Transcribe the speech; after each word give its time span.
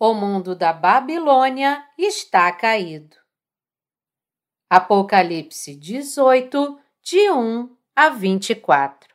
O 0.00 0.14
mundo 0.14 0.54
da 0.54 0.72
Babilônia 0.72 1.84
está 1.98 2.52
caído. 2.52 3.16
Apocalipse 4.70 5.74
18, 5.74 6.78
de 7.02 7.28
1 7.32 7.76
a 7.96 8.08
24. 8.08 9.12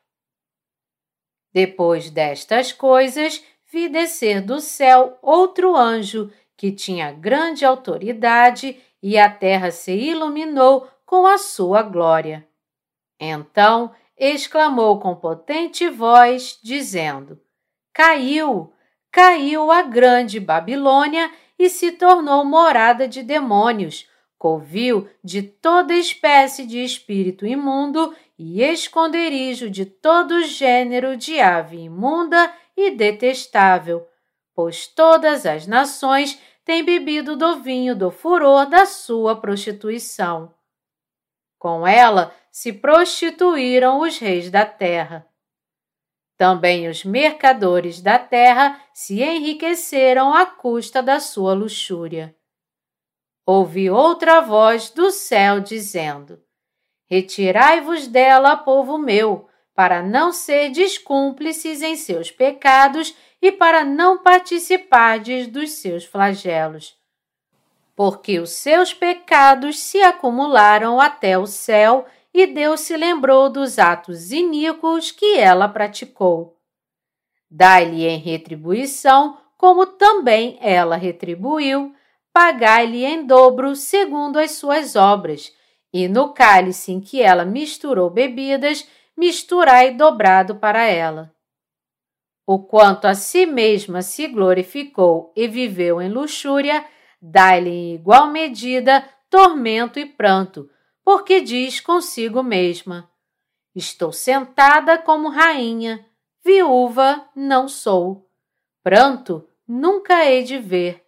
Depois 1.53 2.09
destas 2.09 2.73
coisas, 2.73 3.41
vi 3.71 3.87
descer 3.87 4.41
do 4.41 4.59
céu 4.59 5.17
outro 5.21 5.73
anjo 5.73 6.29
que 6.57 6.69
tinha 6.69 7.13
grande 7.13 7.63
autoridade 7.63 8.77
e 9.01 9.17
a 9.17 9.31
terra 9.31 9.71
se 9.71 9.93
iluminou 9.93 10.89
com 11.05 11.25
a 11.25 11.37
sua 11.37 11.81
glória. 11.81 12.45
Então 13.17 13.95
exclamou 14.17 14.99
com 14.99 15.15
potente 15.15 15.87
voz, 15.87 16.59
dizendo: 16.61 17.39
Caiu, 17.93 18.72
caiu 19.13 19.71
a 19.71 19.83
grande 19.83 20.39
Babilônia 20.39 21.31
e 21.57 21.69
se 21.69 21.91
tornou 21.91 22.43
morada 22.43 23.07
de 23.07 23.21
demônios, 23.21 24.09
covil 24.39 25.07
de 25.23 25.43
toda 25.43 25.93
espécie 25.93 26.65
de 26.65 26.83
espírito 26.83 27.45
imundo 27.45 28.13
e 28.37 28.63
esconderijo 28.63 29.69
de 29.69 29.85
todo 29.85 30.41
gênero 30.41 31.15
de 31.15 31.39
ave 31.39 31.77
imunda 31.77 32.51
e 32.75 32.89
detestável, 32.89 34.05
pois 34.55 34.87
todas 34.87 35.45
as 35.45 35.67
nações 35.67 36.41
têm 36.65 36.83
bebido 36.83 37.35
do 37.35 37.61
vinho 37.61 37.95
do 37.95 38.09
furor 38.09 38.65
da 38.65 38.87
sua 38.87 39.35
prostituição. 39.35 40.51
Com 41.59 41.85
ela 41.85 42.33
se 42.51 42.73
prostituíram 42.73 44.01
os 44.01 44.17
reis 44.17 44.49
da 44.49 44.65
terra. 44.65 45.27
Também 46.43 46.89
os 46.89 47.05
mercadores 47.05 48.01
da 48.01 48.19
terra 48.19 48.77
se 48.93 49.23
enriqueceram 49.23 50.33
à 50.33 50.45
custa 50.45 51.01
da 51.01 51.17
sua 51.17 51.53
luxúria. 51.53 52.35
Ouvi 53.45 53.89
outra 53.89 54.41
voz 54.41 54.89
do 54.89 55.09
céu 55.09 55.61
dizendo: 55.61 56.41
Retirai-vos 57.09 58.07
dela, 58.07 58.57
povo 58.57 58.97
meu, 58.97 59.47
para 59.73 60.03
não 60.03 60.33
ser 60.33 60.69
descúmplices 60.71 61.81
em 61.81 61.95
seus 61.95 62.29
pecados 62.29 63.15
e 63.41 63.49
para 63.49 63.85
não 63.85 64.21
participardes 64.21 65.47
dos 65.47 65.71
seus 65.71 66.03
flagelos. 66.03 66.93
Porque 67.95 68.41
os 68.41 68.49
seus 68.49 68.93
pecados 68.93 69.79
se 69.79 70.01
acumularam 70.01 70.99
até 70.99 71.37
o 71.37 71.47
céu 71.47 72.05
e 72.33 72.47
Deus 72.47 72.81
se 72.81 72.97
lembrou 72.97 73.49
dos 73.49 73.77
atos 73.77 74.31
iníquos 74.31 75.11
que 75.11 75.37
ela 75.37 75.69
praticou. 75.69 76.57
Dai-lhe 77.49 78.07
em 78.07 78.17
retribuição, 78.17 79.37
como 79.55 79.85
também 79.85 80.57
ela 80.59 80.95
retribuiu, 80.95 81.93
pagai-lhe 82.33 83.05
em 83.05 83.25
dobro 83.27 83.75
segundo 83.75 84.39
as 84.39 84.51
suas 84.51 84.95
obras, 84.95 85.53
e 85.93 86.07
no 86.07 86.33
cálice 86.33 86.91
em 86.91 86.99
que 86.99 87.21
ela 87.21 87.45
misturou 87.45 88.09
bebidas, 88.09 88.87
misturai 89.15 89.93
dobrado 89.93 90.55
para 90.55 90.83
ela. 90.83 91.31
O 92.47 92.59
quanto 92.59 93.05
a 93.05 93.13
si 93.13 93.45
mesma 93.45 94.01
se 94.01 94.27
glorificou 94.27 95.31
e 95.35 95.47
viveu 95.47 96.01
em 96.01 96.09
luxúria, 96.09 96.83
dai-lhe 97.21 97.69
em 97.69 97.95
igual 97.95 98.27
medida 98.27 99.07
tormento 99.29 99.99
e 99.99 100.05
pranto, 100.05 100.67
porque 101.03 101.41
diz 101.41 101.79
consigo 101.79 102.41
mesma: 102.41 103.09
Estou 103.75 104.11
sentada 104.11 104.97
como 104.97 105.29
rainha, 105.29 106.05
viúva 106.43 107.27
não 107.35 107.67
sou. 107.67 108.29
Pranto 108.83 109.47
nunca 109.67 110.25
hei 110.25 110.43
de 110.43 110.57
ver. 110.57 111.03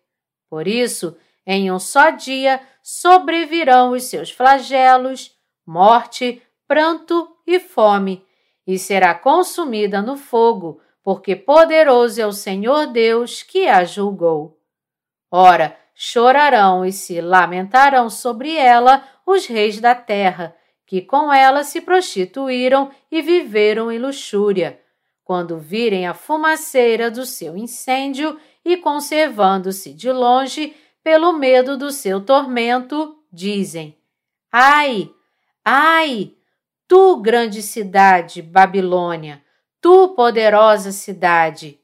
Por 0.49 0.67
isso, 0.67 1.17
em 1.45 1.71
um 1.71 1.79
só 1.79 2.09
dia 2.09 2.61
sobrevirão 2.81 3.91
os 3.91 4.03
seus 4.03 4.31
flagelos, 4.31 5.35
morte, 5.65 6.41
pranto 6.67 7.35
e 7.45 7.59
fome, 7.59 8.25
e 8.65 8.79
será 8.79 9.13
consumida 9.13 10.01
no 10.01 10.17
fogo, 10.17 10.81
porque 11.03 11.35
poderoso 11.35 12.21
é 12.21 12.25
o 12.25 12.31
Senhor 12.31 12.87
Deus 12.87 13.43
que 13.43 13.67
a 13.67 13.83
julgou. 13.83 14.59
Ora, 15.29 15.77
chorarão 15.95 16.85
e 16.85 16.91
se 16.91 17.21
lamentarão 17.21 18.09
sobre 18.09 18.53
ela 18.53 19.01
os 19.25 19.47
reis 19.47 19.79
da 19.79 19.95
terra, 19.95 20.53
que 20.85 21.01
com 21.01 21.33
ela 21.33 21.63
se 21.63 21.81
prostituíram 21.81 22.91
e 23.09 23.21
viveram 23.21 23.91
em 23.91 23.97
luxúria, 23.97 24.79
quando 25.23 25.57
virem 25.57 26.05
a 26.05 26.13
fumaceira 26.13 27.09
do 27.09 27.25
seu 27.25 27.57
incêndio 27.57 28.37
e 28.63 28.77
conservando-se 28.77 29.93
de 29.93 30.11
longe 30.11 30.75
pelo 31.03 31.33
medo 31.33 31.77
do 31.77 31.91
seu 31.91 32.21
tormento, 32.21 33.17
dizem: 33.31 33.97
Ai, 34.51 35.09
ai, 35.63 36.33
tu 36.87 37.17
grande 37.17 37.61
cidade, 37.61 38.41
Babilônia, 38.41 39.41
tu 39.81 40.09
poderosa 40.09 40.91
cidade, 40.91 41.79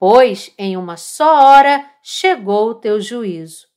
pois 0.00 0.50
em 0.56 0.78
uma 0.78 0.96
só 0.96 1.44
hora 1.44 1.84
chegou 2.02 2.70
o 2.70 2.74
teu 2.74 2.98
juízo. 3.02 3.68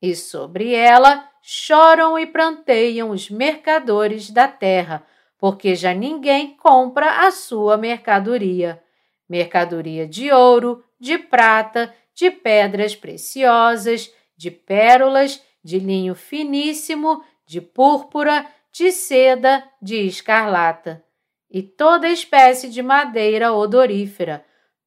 E 0.00 0.14
sobre 0.14 0.72
ela 0.72 1.28
choram 1.42 2.16
e 2.16 2.24
pranteiam 2.24 3.10
os 3.10 3.28
mercadores 3.28 4.30
da 4.30 4.46
terra, 4.46 5.04
porque 5.36 5.74
já 5.74 5.92
ninguém 5.92 6.56
compra 6.56 7.26
a 7.26 7.32
sua 7.32 7.76
mercadoria. 7.76 8.80
Mercadoria 9.28 10.06
de 10.06 10.30
ouro, 10.30 10.84
de 11.00 11.18
prata, 11.18 11.92
de 12.14 12.30
pedras 12.30 12.94
preciosas, 12.94 14.08
de 14.36 14.48
pérolas, 14.48 15.42
de 15.60 15.80
linho 15.80 16.14
finíssimo, 16.14 17.24
de 17.44 17.60
púrpura, 17.60 18.46
de 18.70 18.92
seda, 18.92 19.68
de 19.82 20.06
escarlata, 20.06 21.04
e 21.50 21.62
toda 21.62 22.08
espécie 22.08 22.70
de 22.70 22.80
madeira 22.80 23.52
odorífera, 23.52 24.45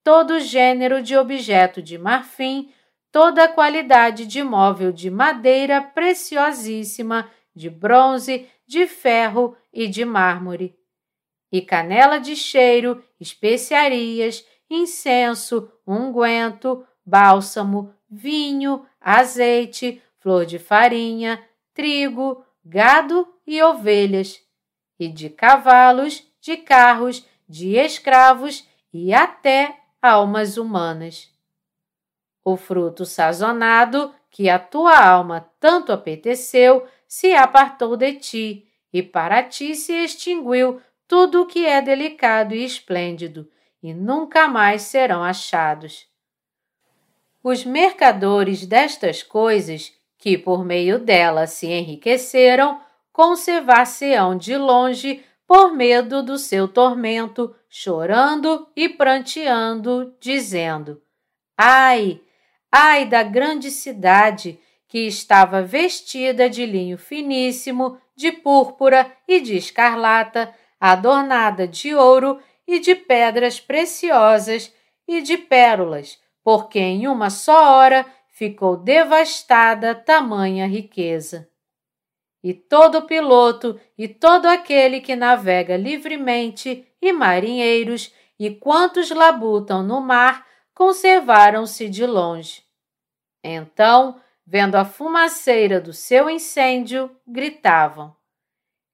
todo 0.09 0.39
gênero 0.39 1.03
de 1.03 1.15
objeto 1.15 1.83
de 1.83 1.95
marfim, 1.95 2.73
toda 3.11 3.47
qualidade 3.47 4.25
de 4.25 4.41
móvel 4.41 4.91
de 4.91 5.07
madeira 5.07 5.83
preciosíssima, 5.83 7.29
de 7.55 7.69
bronze, 7.69 8.47
de 8.65 8.87
ferro 8.87 9.55
e 9.71 9.87
de 9.87 10.03
mármore. 10.03 10.75
E 11.51 11.61
canela 11.61 12.19
de 12.19 12.35
cheiro, 12.35 13.03
especiarias, 13.19 14.43
incenso, 14.67 15.71
unguento, 15.85 16.83
bálsamo, 17.05 17.93
vinho, 18.09 18.87
azeite, 18.99 20.01
flor 20.17 20.43
de 20.43 20.57
farinha, 20.57 21.39
trigo, 21.71 22.43
gado 22.65 23.31
e 23.45 23.61
ovelhas, 23.61 24.41
e 24.99 25.07
de 25.07 25.29
cavalos, 25.29 26.27
de 26.41 26.57
carros, 26.57 27.23
de 27.47 27.75
escravos 27.75 28.67
e 28.91 29.13
até 29.13 29.75
almas 30.01 30.57
humanas. 30.57 31.29
O 32.43 32.55
fruto 32.55 33.05
sazonado 33.05 34.13
que 34.31 34.49
a 34.49 34.57
tua 34.57 34.97
alma 34.97 35.49
tanto 35.59 35.91
apeteceu 35.91 36.87
se 37.07 37.33
apartou 37.33 37.97
de 37.97 38.13
ti, 38.13 38.67
e 38.93 39.03
para 39.03 39.43
ti 39.43 39.75
se 39.75 39.93
extinguiu 39.93 40.81
tudo 41.07 41.41
o 41.41 41.45
que 41.45 41.65
é 41.65 41.81
delicado 41.81 42.53
e 42.53 42.63
esplêndido, 42.63 43.49
e 43.81 43.93
nunca 43.93 44.47
mais 44.47 44.83
serão 44.83 45.23
achados. 45.23 46.07
Os 47.43 47.65
mercadores 47.65 48.65
destas 48.65 49.23
coisas, 49.23 49.93
que 50.17 50.37
por 50.37 50.63
meio 50.63 50.99
dela 50.99 51.47
se 51.47 51.67
enriqueceram, 51.67 52.79
conservar-se-ão 53.11 54.37
de 54.37 54.55
longe 54.57 55.23
por 55.47 55.73
medo 55.73 56.21
do 56.21 56.37
seu 56.37 56.67
tormento, 56.67 57.55
chorando 57.69 58.67
e 58.75 58.89
pranteando, 58.89 60.15
dizendo: 60.19 61.01
Ai, 61.55 62.19
ai 62.71 63.05
da 63.05 63.21
grande 63.21 63.69
cidade 63.69 64.59
que 64.87 65.05
estava 65.05 65.61
vestida 65.61 66.49
de 66.49 66.65
linho 66.65 66.97
finíssimo, 66.97 68.01
de 68.15 68.31
púrpura 68.31 69.15
e 69.27 69.39
de 69.39 69.55
escarlata, 69.55 70.53
adornada 70.79 71.67
de 71.67 71.93
ouro 71.93 72.39
e 72.67 72.79
de 72.79 72.95
pedras 72.95 73.59
preciosas 73.59 74.73
e 75.07 75.21
de 75.21 75.37
pérolas, 75.37 76.19
porque 76.43 76.79
em 76.79 77.07
uma 77.07 77.29
só 77.29 77.77
hora 77.77 78.05
ficou 78.29 78.75
devastada 78.75 79.93
tamanha 79.93 80.65
riqueza. 80.65 81.49
E 82.43 82.53
todo 82.53 83.05
piloto 83.05 83.79
e 83.97 84.07
todo 84.07 84.45
aquele 84.45 85.01
que 85.01 85.15
navega 85.15 85.75
livremente, 85.75 86.87
e 87.01 87.11
marinheiros, 87.11 88.13
e 88.39 88.49
quantos 88.49 89.09
labutam 89.09 89.83
no 89.83 89.99
mar, 89.99 90.47
conservaram-se 90.73 91.89
de 91.89 92.05
longe. 92.05 92.63
Então, 93.43 94.21
vendo 94.45 94.75
a 94.75 94.85
fumaceira 94.85 95.81
do 95.81 95.91
seu 95.91 96.29
incêndio, 96.29 97.13
gritavam: 97.27 98.15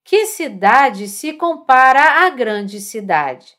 Que 0.03 0.25
cidade 0.25 1.07
se 1.07 1.33
compara 1.33 2.25
à 2.25 2.29
grande 2.31 2.79
cidade? 2.81 3.55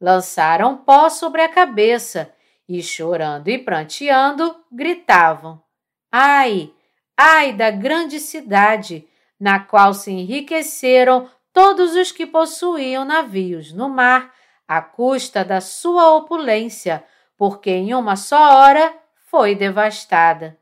Lançaram 0.00 0.76
pó 0.76 1.08
sobre 1.08 1.42
a 1.42 1.48
cabeça 1.48 2.34
e, 2.68 2.82
chorando 2.82 3.48
e 3.48 3.58
pranteando, 3.58 4.64
gritavam: 4.70 5.62
Ai, 6.10 6.73
ai 7.16 7.52
da 7.52 7.70
grande 7.70 8.18
cidade, 8.18 9.08
na 9.38 9.60
qual 9.60 9.94
se 9.94 10.10
enriqueceram 10.10 11.28
todos 11.52 11.94
os 11.94 12.10
que 12.10 12.26
possuíam 12.26 13.04
navios 13.04 13.72
no 13.72 13.88
mar, 13.88 14.32
à 14.66 14.80
custa 14.80 15.44
da 15.44 15.60
sua 15.60 16.14
opulência, 16.14 17.04
porque 17.36 17.70
em 17.70 17.94
uma 17.94 18.16
só 18.16 18.56
hora 18.56 18.94
foi 19.30 19.54
devastada. 19.54 20.58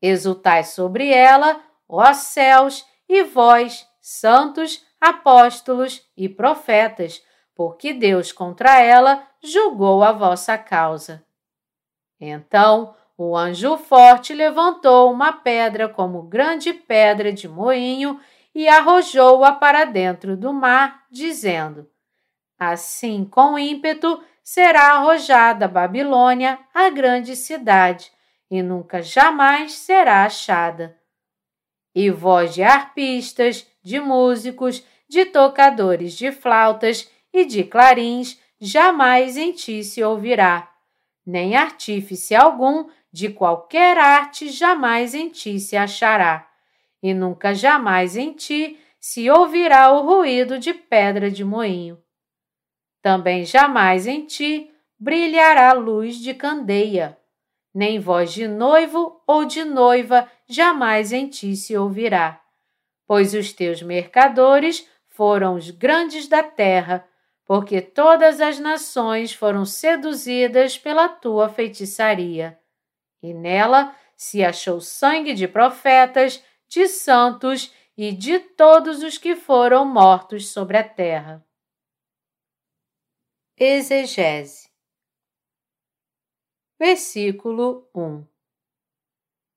Exultai 0.00 0.64
sobre 0.64 1.10
ela, 1.10 1.60
ó 1.88 2.12
céus, 2.12 2.84
e 3.08 3.22
vós, 3.22 3.86
santos, 4.00 4.84
apóstolos 5.00 6.02
e 6.16 6.28
profetas, 6.28 7.22
porque 7.54 7.92
Deus 7.92 8.32
contra 8.32 8.80
ela 8.80 9.26
julgou 9.42 10.02
a 10.02 10.12
vossa 10.12 10.58
causa. 10.58 11.24
Então 12.20 12.94
o 13.18 13.34
anjo 13.34 13.78
forte 13.78 14.34
levantou 14.34 15.10
uma 15.10 15.32
pedra 15.32 15.88
como 15.88 16.22
grande 16.22 16.72
pedra 16.72 17.32
de 17.32 17.48
moinho 17.48 18.20
e 18.54 18.68
arrojou-a 18.68 19.52
para 19.52 19.84
dentro 19.84 20.36
do 20.36 20.52
mar, 20.52 21.04
dizendo: 21.10 21.88
Assim, 22.58 23.24
com 23.24 23.58
ímpeto, 23.58 24.22
será 24.42 24.92
arrojada 24.92 25.66
Babilônia, 25.66 26.58
a 26.74 26.90
grande 26.90 27.34
cidade, 27.36 28.12
e 28.50 28.62
nunca 28.62 29.02
jamais 29.02 29.72
será 29.72 30.24
achada. 30.24 30.96
E 31.94 32.10
voz 32.10 32.54
de 32.54 32.62
arpistas, 32.62 33.66
de 33.82 33.98
músicos, 33.98 34.84
de 35.08 35.24
tocadores 35.24 36.12
de 36.12 36.30
flautas 36.32 37.10
e 37.32 37.44
de 37.44 37.64
clarins 37.64 38.40
jamais 38.60 39.36
em 39.36 39.52
ti 39.52 39.82
se 39.84 40.02
ouvirá, 40.02 40.70
nem 41.24 41.56
artífice 41.56 42.34
algum 42.34 42.88
de 43.16 43.30
qualquer 43.30 43.96
arte 43.96 44.50
jamais 44.50 45.14
em 45.14 45.30
ti 45.30 45.58
se 45.58 45.74
achará, 45.74 46.46
e 47.02 47.14
nunca 47.14 47.54
jamais 47.54 48.14
em 48.14 48.34
ti 48.34 48.78
se 49.00 49.30
ouvirá 49.30 49.90
o 49.90 50.02
ruído 50.02 50.58
de 50.58 50.74
pedra 50.74 51.30
de 51.30 51.42
moinho. 51.42 51.98
Também 53.00 53.42
jamais 53.42 54.06
em 54.06 54.26
ti 54.26 54.70
brilhará 55.00 55.72
luz 55.72 56.16
de 56.16 56.34
candeia, 56.34 57.16
nem 57.74 57.98
voz 57.98 58.34
de 58.34 58.46
noivo 58.46 59.18
ou 59.26 59.46
de 59.46 59.64
noiva 59.64 60.30
jamais 60.46 61.10
em 61.10 61.26
ti 61.26 61.56
se 61.56 61.74
ouvirá, 61.74 62.38
pois 63.06 63.32
os 63.32 63.50
teus 63.50 63.80
mercadores 63.80 64.86
foram 65.08 65.54
os 65.54 65.70
grandes 65.70 66.28
da 66.28 66.42
terra, 66.42 67.08
porque 67.46 67.80
todas 67.80 68.42
as 68.42 68.60
nações 68.60 69.32
foram 69.32 69.64
seduzidas 69.64 70.76
pela 70.76 71.08
tua 71.08 71.48
feitiçaria. 71.48 72.58
E 73.26 73.34
nela 73.34 73.92
se 74.16 74.44
achou 74.44 74.80
sangue 74.80 75.34
de 75.34 75.48
profetas, 75.48 76.40
de 76.68 76.86
santos 76.86 77.74
e 77.96 78.12
de 78.12 78.38
todos 78.38 79.02
os 79.02 79.18
que 79.18 79.34
foram 79.34 79.84
mortos 79.84 80.52
sobre 80.52 80.76
a 80.76 80.88
terra. 80.88 81.44
Exegese 83.58 84.70
Versículo 86.78 87.90
1 87.92 88.24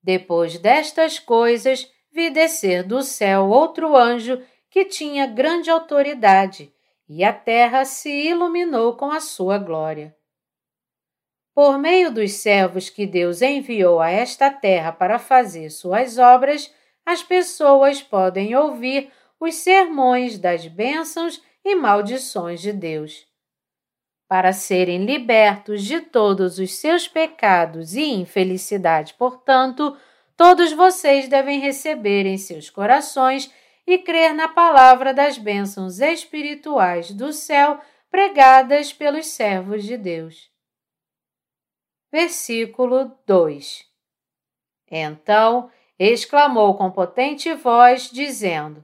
Depois 0.02 0.58
destas 0.58 1.20
coisas, 1.20 1.94
vi 2.12 2.32
descer 2.32 2.82
do 2.84 3.04
céu 3.04 3.50
outro 3.50 3.96
anjo 3.96 4.44
que 4.68 4.86
tinha 4.86 5.28
grande 5.28 5.70
autoridade 5.70 6.74
e 7.08 7.24
a 7.24 7.32
terra 7.32 7.86
se 7.86 8.10
iluminou 8.10 8.98
com 8.98 9.12
a 9.12 9.20
sua 9.20 9.60
glória. 9.60 10.18
Por 11.62 11.78
meio 11.78 12.10
dos 12.10 12.36
servos 12.36 12.90
que 12.90 13.06
Deus 13.06 13.42
enviou 13.42 14.00
a 14.00 14.10
esta 14.10 14.50
terra 14.50 14.94
para 14.94 15.20
fazer 15.20 15.70
suas 15.70 16.18
obras, 16.18 16.74
as 17.06 17.22
pessoas 17.22 18.02
podem 18.02 18.56
ouvir 18.56 19.12
os 19.38 19.56
sermões 19.56 20.38
das 20.38 20.66
bênçãos 20.68 21.44
e 21.66 21.76
maldições 21.76 22.62
de 22.62 22.72
Deus. 22.72 23.28
Para 24.26 24.54
serem 24.54 25.04
libertos 25.04 25.84
de 25.84 26.00
todos 26.00 26.60
os 26.60 26.76
seus 26.76 27.10
pecados 27.10 27.94
e 27.94 28.06
infelicidade, 28.06 29.14
portanto, 29.16 29.98
todos 30.38 30.72
vocês 30.72 31.28
devem 31.28 31.60
receber 31.60 32.26
em 32.26 32.38
seus 32.38 32.70
corações 32.70 33.54
e 33.86 33.98
crer 33.98 34.34
na 34.34 34.48
palavra 34.48 35.14
das 35.14 35.38
bênçãos 35.38 36.00
espirituais 36.00 37.12
do 37.12 37.34
céu 37.34 37.82
pregadas 38.10 38.94
pelos 38.94 39.28
servos 39.28 39.84
de 39.84 39.98
Deus. 39.98 40.49
Versículo 42.12 43.12
2 43.28 43.86
Então 44.90 45.70
exclamou 45.98 46.76
com 46.76 46.90
potente 46.90 47.54
voz, 47.54 48.10
dizendo: 48.10 48.84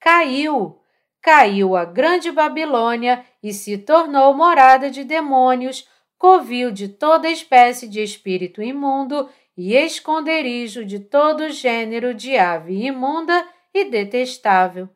Caiu! 0.00 0.78
Caiu 1.20 1.76
a 1.76 1.84
grande 1.84 2.32
Babilônia 2.32 3.24
e 3.42 3.52
se 3.52 3.76
tornou 3.78 4.34
morada 4.34 4.90
de 4.90 5.04
demônios, 5.04 5.86
covil 6.18 6.72
de 6.72 6.88
toda 6.88 7.28
espécie 7.28 7.86
de 7.86 8.02
espírito 8.02 8.62
imundo 8.62 9.28
e 9.56 9.76
esconderijo 9.76 10.84
de 10.84 10.98
todo 10.98 11.50
gênero 11.50 12.14
de 12.14 12.36
ave 12.36 12.86
imunda 12.86 13.46
e 13.74 13.84
detestável. 13.84 14.88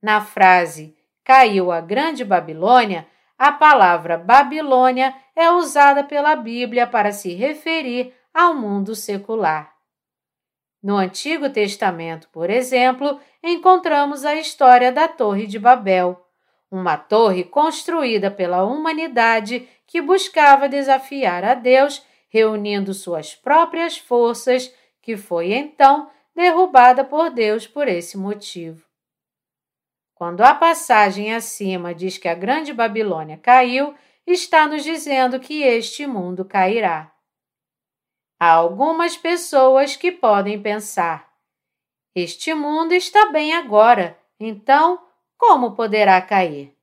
Na 0.00 0.20
frase 0.20 0.96
caiu 1.24 1.70
a 1.70 1.80
Grande 1.80 2.24
Babilônia, 2.24 3.06
a 3.40 3.50
palavra 3.50 4.18
Babilônia 4.18 5.14
é 5.34 5.50
usada 5.50 6.04
pela 6.04 6.36
Bíblia 6.36 6.86
para 6.86 7.10
se 7.10 7.32
referir 7.32 8.12
ao 8.34 8.52
mundo 8.52 8.94
secular. 8.94 9.74
No 10.82 10.98
Antigo 10.98 11.48
Testamento, 11.48 12.28
por 12.28 12.50
exemplo, 12.50 13.18
encontramos 13.42 14.26
a 14.26 14.34
história 14.34 14.92
da 14.92 15.08
Torre 15.08 15.46
de 15.46 15.58
Babel, 15.58 16.22
uma 16.70 16.98
torre 16.98 17.42
construída 17.42 18.30
pela 18.30 18.62
humanidade 18.62 19.66
que 19.86 20.02
buscava 20.02 20.68
desafiar 20.68 21.42
a 21.42 21.54
Deus, 21.54 22.04
reunindo 22.28 22.92
suas 22.92 23.34
próprias 23.34 23.96
forças, 23.96 24.70
que 25.00 25.16
foi 25.16 25.54
então 25.54 26.10
derrubada 26.36 27.04
por 27.04 27.30
Deus 27.30 27.66
por 27.66 27.88
esse 27.88 28.18
motivo. 28.18 28.89
Quando 30.20 30.42
a 30.42 30.54
passagem 30.54 31.34
acima 31.34 31.94
diz 31.94 32.18
que 32.18 32.28
a 32.28 32.34
Grande 32.34 32.74
Babilônia 32.74 33.38
caiu, 33.38 33.94
está 34.26 34.66
nos 34.66 34.84
dizendo 34.84 35.40
que 35.40 35.62
este 35.62 36.06
mundo 36.06 36.44
cairá. 36.44 37.10
Há 38.38 38.50
algumas 38.50 39.16
pessoas 39.16 39.96
que 39.96 40.12
podem 40.12 40.60
pensar: 40.60 41.32
este 42.14 42.52
mundo 42.52 42.92
está 42.92 43.32
bem 43.32 43.54
agora, 43.54 44.14
então 44.38 45.00
como 45.38 45.74
poderá 45.74 46.20
cair? 46.20 46.76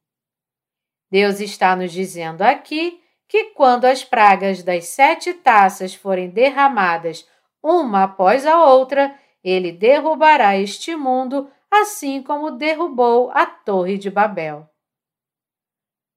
Deus 1.12 1.39
está 1.39 1.75
nos 1.75 1.91
dizendo 1.91 2.41
aqui 2.41 3.00
que 3.27 3.51
quando 3.51 3.86
as 3.86 4.03
pragas 4.03 4.63
das 4.63 4.86
sete 4.86 5.32
taças 5.32 5.94
forem 5.94 6.32
derramadas 6.32 7.29
uma 7.62 8.06
após 8.06 8.48
a 8.48 8.65
outra, 8.65 9.15
ele 9.44 9.72
derrubará 9.72 10.58
este 10.58 10.96
mundo, 10.96 11.51
assim 11.72 12.22
como 12.22 12.52
derrubou 12.52 13.30
a 13.32 13.46
Torre 13.46 13.98
de 13.98 14.10
Babel. 14.10 14.70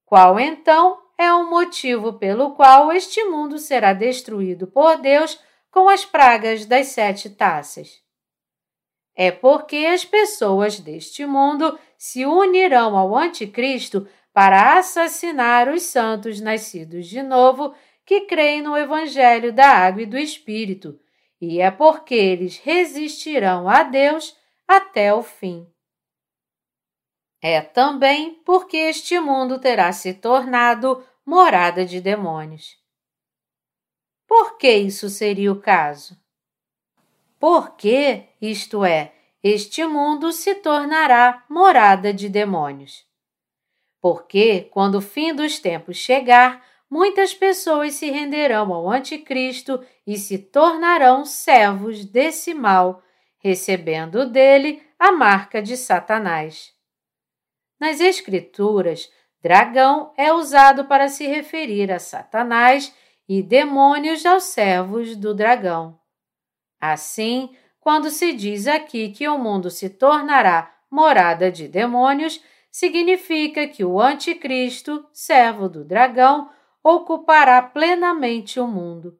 Qual 0.04 0.38
então 0.38 1.00
é 1.16 1.32
o 1.32 1.48
motivo 1.48 2.14
pelo 2.14 2.54
qual 2.54 2.92
este 2.92 3.22
mundo 3.24 3.58
será 3.58 3.92
destruído 3.92 4.66
por 4.66 4.96
Deus 4.96 5.40
com 5.70 5.88
as 5.88 6.04
pragas 6.04 6.66
das 6.66 6.88
sete 6.88 7.30
taças? 7.30 8.02
É 9.14 9.30
porque 9.30 9.76
as 9.86 10.04
pessoas 10.04 10.80
deste 10.80 11.26
mundo 11.26 11.78
se 11.98 12.24
unirão 12.24 12.96
ao 12.96 13.16
Anticristo 13.16 14.08
para 14.32 14.78
assassinar 14.78 15.68
os 15.68 15.82
santos 15.82 16.40
nascidos 16.40 17.06
de 17.06 17.22
novo 17.22 17.74
que 18.06 18.22
creem 18.22 18.62
no 18.62 18.76
Evangelho 18.76 19.52
da 19.52 19.68
Água 19.68 20.02
e 20.02 20.06
do 20.06 20.16
Espírito 20.16 20.98
e 21.40 21.60
é 21.60 21.70
porque 21.70 22.14
eles 22.14 22.58
resistirão 22.58 23.68
a 23.68 23.82
Deus 23.82 24.36
até 24.70 25.12
o 25.12 25.20
fim. 25.20 25.68
É 27.42 27.60
também 27.60 28.34
porque 28.44 28.76
este 28.76 29.18
mundo 29.18 29.58
terá 29.58 29.92
se 29.92 30.14
tornado 30.14 31.04
morada 31.26 31.84
de 31.84 32.00
demônios. 32.00 32.78
Por 34.28 34.56
que 34.58 34.72
isso 34.72 35.08
seria 35.08 35.50
o 35.50 35.60
caso? 35.60 36.16
Porque, 37.36 38.28
isto 38.40 38.84
é, 38.84 39.12
este 39.42 39.84
mundo 39.84 40.30
se 40.30 40.54
tornará 40.54 41.44
morada 41.48 42.14
de 42.14 42.28
demônios. 42.28 43.04
Porque, 44.00 44.68
quando 44.70 44.96
o 44.98 45.02
fim 45.02 45.34
dos 45.34 45.58
tempos 45.58 45.96
chegar, 45.96 46.64
muitas 46.88 47.34
pessoas 47.34 47.94
se 47.94 48.08
renderão 48.08 48.72
ao 48.72 48.88
Anticristo 48.88 49.84
e 50.06 50.16
se 50.16 50.38
tornarão 50.38 51.24
servos 51.24 52.04
desse 52.04 52.54
mal, 52.54 53.02
recebendo 53.40 54.26
dele 54.30 54.82
a 54.98 55.10
marca 55.10 55.60
de 55.60 55.76
Satanás. 55.76 56.72
Nas 57.80 58.00
Escrituras, 58.00 59.10
dragão 59.42 60.12
é 60.16 60.32
usado 60.32 60.84
para 60.84 61.08
se 61.08 61.26
referir 61.26 61.90
a 61.90 61.98
Satanás 61.98 62.94
e 63.26 63.42
demônios 63.42 64.26
aos 64.26 64.44
servos 64.44 65.16
do 65.16 65.34
dragão. 65.34 65.98
Assim, 66.78 67.56
quando 67.80 68.10
se 68.10 68.32
diz 68.32 68.66
aqui 68.66 69.10
que 69.10 69.26
o 69.26 69.38
mundo 69.38 69.70
se 69.70 69.88
tornará 69.88 70.76
morada 70.90 71.50
de 71.50 71.66
demônios, 71.66 72.42
significa 72.70 73.66
que 73.66 73.84
o 73.84 74.00
Anticristo, 74.00 75.06
servo 75.12 75.68
do 75.68 75.84
dragão, 75.84 76.50
ocupará 76.82 77.62
plenamente 77.62 78.60
o 78.60 78.66
mundo. 78.66 79.18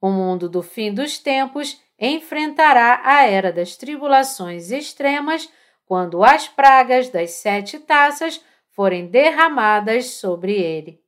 O 0.00 0.10
mundo 0.10 0.48
do 0.48 0.62
fim 0.62 0.92
dos 0.92 1.18
tempos 1.18 1.80
enfrentará 1.98 3.00
a 3.04 3.24
era 3.24 3.52
das 3.52 3.76
tribulações 3.76 4.70
extremas 4.70 5.50
quando 5.86 6.22
as 6.22 6.48
pragas 6.48 7.08
das 7.08 7.30
sete 7.30 7.78
taças 7.78 8.44
forem 8.70 9.06
derramadas 9.06 10.06
sobre 10.10 10.52
ele. 10.52 11.00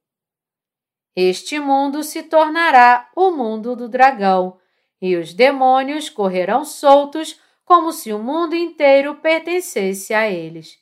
Este 1.14 1.58
mundo 1.58 2.02
se 2.02 2.22
tornará 2.22 3.10
o 3.14 3.30
mundo 3.30 3.74
do 3.74 3.88
dragão, 3.88 4.58
e 5.00 5.16
os 5.16 5.34
demônios 5.34 6.08
correrão 6.08 6.64
soltos 6.64 7.40
como 7.64 7.92
se 7.92 8.12
o 8.12 8.18
mundo 8.18 8.56
inteiro 8.56 9.16
pertencesse 9.16 10.14
a 10.14 10.30
eles. 10.30 10.78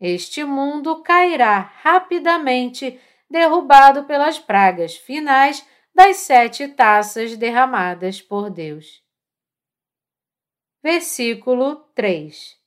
Este 0.00 0.44
mundo 0.44 1.02
cairá 1.02 1.58
rapidamente, 1.82 3.00
derrubado 3.28 4.04
pelas 4.04 4.38
pragas 4.38 4.96
finais 4.96 5.66
das 5.94 6.18
sete 6.18 6.68
taças 6.68 7.36
derramadas 7.36 8.20
por 8.20 8.50
Deus. 8.50 9.03
Versículo 10.84 11.76
3 11.94 12.60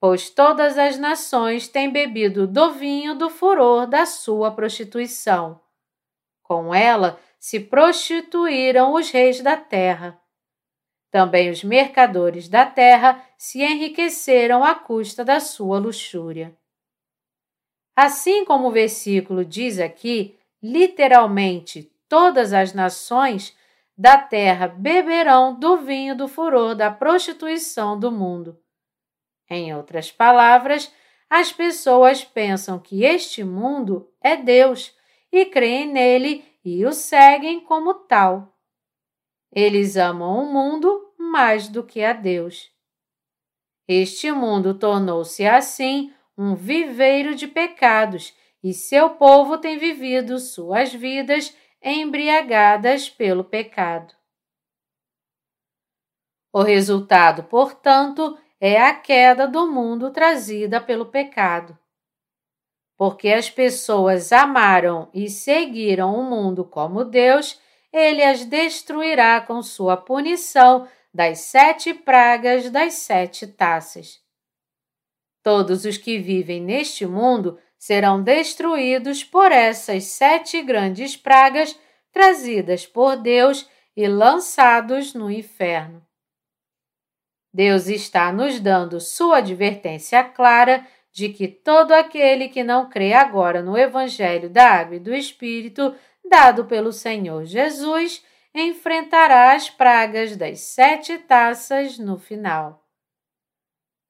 Pois 0.00 0.30
todas 0.30 0.78
as 0.78 0.98
nações 0.98 1.68
têm 1.68 1.92
bebido 1.92 2.46
do 2.46 2.72
vinho 2.72 3.14
do 3.14 3.28
furor 3.28 3.86
da 3.86 4.06
sua 4.06 4.50
prostituição. 4.50 5.60
Com 6.42 6.74
ela 6.74 7.20
se 7.38 7.60
prostituíram 7.60 8.94
os 8.94 9.10
reis 9.10 9.42
da 9.42 9.54
terra. 9.54 10.18
Também 11.10 11.50
os 11.50 11.62
mercadores 11.62 12.48
da 12.48 12.64
terra 12.64 13.22
se 13.36 13.62
enriqueceram 13.62 14.64
à 14.64 14.74
custa 14.74 15.22
da 15.22 15.40
sua 15.40 15.78
luxúria. 15.78 16.56
Assim 17.94 18.46
como 18.46 18.68
o 18.68 18.72
versículo 18.72 19.44
diz 19.44 19.78
aqui, 19.78 20.38
literalmente 20.62 21.92
todas 22.08 22.54
as 22.54 22.72
nações 22.72 23.54
da 23.98 24.16
terra 24.16 24.68
beberão 24.68 25.58
do 25.58 25.78
vinho 25.78 26.16
do 26.16 26.28
furor 26.28 26.76
da 26.76 26.88
prostituição 26.88 27.98
do 27.98 28.12
mundo. 28.12 28.56
Em 29.50 29.74
outras 29.74 30.12
palavras, 30.12 30.94
as 31.28 31.52
pessoas 31.52 32.22
pensam 32.22 32.78
que 32.78 33.02
este 33.02 33.42
mundo 33.42 34.08
é 34.22 34.36
Deus 34.36 34.96
e 35.32 35.44
creem 35.46 35.86
nele 35.90 36.44
e 36.64 36.86
o 36.86 36.92
seguem 36.92 37.60
como 37.60 37.92
tal. 37.92 38.56
Eles 39.50 39.96
amam 39.96 40.44
o 40.44 40.52
mundo 40.52 41.12
mais 41.18 41.68
do 41.68 41.82
que 41.82 42.04
a 42.04 42.12
Deus. 42.12 42.70
Este 43.88 44.30
mundo 44.30 44.74
tornou-se 44.74 45.44
assim 45.44 46.12
um 46.36 46.54
viveiro 46.54 47.34
de 47.34 47.48
pecados 47.48 48.32
e 48.62 48.72
seu 48.72 49.10
povo 49.10 49.58
tem 49.58 49.76
vivido 49.76 50.38
suas 50.38 50.92
vidas 50.92 51.56
embriagadas 51.92 53.08
pelo 53.08 53.44
pecado. 53.44 54.14
O 56.52 56.62
resultado, 56.62 57.44
portanto, 57.44 58.38
é 58.60 58.80
a 58.80 58.94
queda 58.94 59.46
do 59.46 59.70
mundo 59.70 60.10
trazida 60.10 60.80
pelo 60.80 61.06
pecado. 61.06 61.78
Porque 62.96 63.28
as 63.28 63.48
pessoas 63.48 64.32
amaram 64.32 65.08
e 65.14 65.28
seguiram 65.28 66.14
o 66.14 66.24
mundo 66.24 66.64
como 66.64 67.04
Deus, 67.04 67.60
ele 67.92 68.22
as 68.22 68.44
destruirá 68.44 69.40
com 69.40 69.62
sua 69.62 69.96
punição 69.96 70.88
das 71.14 71.40
sete 71.40 71.94
pragas 71.94 72.70
das 72.70 72.94
sete 72.94 73.46
taças. 73.46 74.20
Todos 75.42 75.84
os 75.84 75.96
que 75.96 76.18
vivem 76.18 76.60
neste 76.60 77.06
mundo 77.06 77.58
serão 77.78 78.22
destruídos 78.22 79.22
por 79.22 79.52
essas 79.52 80.04
sete 80.04 80.60
grandes 80.60 81.16
pragas 81.16 81.78
trazidas 82.12 82.84
por 82.84 83.16
Deus 83.16 83.68
e 83.96 84.08
lançados 84.08 85.14
no 85.14 85.30
inferno. 85.30 86.04
Deus 87.52 87.86
está 87.86 88.32
nos 88.32 88.60
dando 88.60 89.00
sua 89.00 89.38
advertência 89.38 90.22
clara 90.24 90.86
de 91.12 91.30
que 91.30 91.48
todo 91.48 91.92
aquele 91.92 92.48
que 92.48 92.62
não 92.62 92.88
crê 92.88 93.12
agora 93.12 93.62
no 93.62 93.76
Evangelho 93.76 94.50
da 94.50 94.70
Água 94.70 94.96
e 94.96 95.00
do 95.00 95.14
Espírito, 95.14 95.94
dado 96.28 96.66
pelo 96.66 96.92
Senhor 96.92 97.44
Jesus, 97.44 98.24
enfrentará 98.54 99.52
as 99.54 99.70
pragas 99.70 100.36
das 100.36 100.60
sete 100.60 101.18
taças 101.18 101.98
no 101.98 102.18
final. 102.18 102.84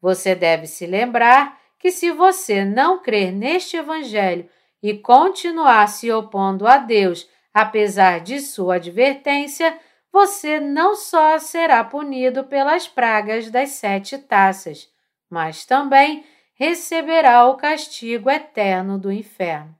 Você 0.00 0.34
deve 0.34 0.66
se 0.66 0.86
lembrar 0.86 1.58
que 1.78 1.90
se 1.90 2.10
você 2.10 2.64
não 2.64 3.00
crer 3.00 3.32
neste 3.32 3.76
Evangelho 3.76 4.48
e 4.82 4.98
continuar 4.98 5.86
se 5.88 6.10
opondo 6.10 6.66
a 6.66 6.78
Deus, 6.78 7.28
apesar 7.54 8.20
de 8.20 8.40
sua 8.40 8.76
advertência, 8.76 9.78
você 10.12 10.58
não 10.58 10.94
só 10.94 11.38
será 11.38 11.84
punido 11.84 12.44
pelas 12.44 12.88
pragas 12.88 13.50
das 13.50 13.70
sete 13.70 14.18
taças, 14.18 14.90
mas 15.30 15.64
também 15.64 16.24
receberá 16.54 17.46
o 17.46 17.56
castigo 17.56 18.28
eterno 18.28 18.98
do 18.98 19.12
inferno. 19.12 19.76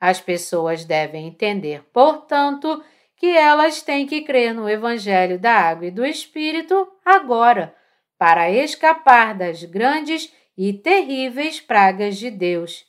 As 0.00 0.18
pessoas 0.18 0.84
devem 0.84 1.26
entender, 1.26 1.84
portanto, 1.92 2.82
que 3.16 3.26
elas 3.26 3.82
têm 3.82 4.06
que 4.06 4.22
crer 4.22 4.54
no 4.54 4.66
Evangelho 4.66 5.38
da 5.38 5.52
Água 5.52 5.86
e 5.86 5.90
do 5.90 6.06
Espírito 6.06 6.90
agora 7.04 7.74
para 8.20 8.50
escapar 8.50 9.34
das 9.34 9.64
grandes 9.64 10.30
e 10.54 10.74
terríveis 10.74 11.58
pragas 11.58 12.18
de 12.18 12.30
Deus. 12.30 12.84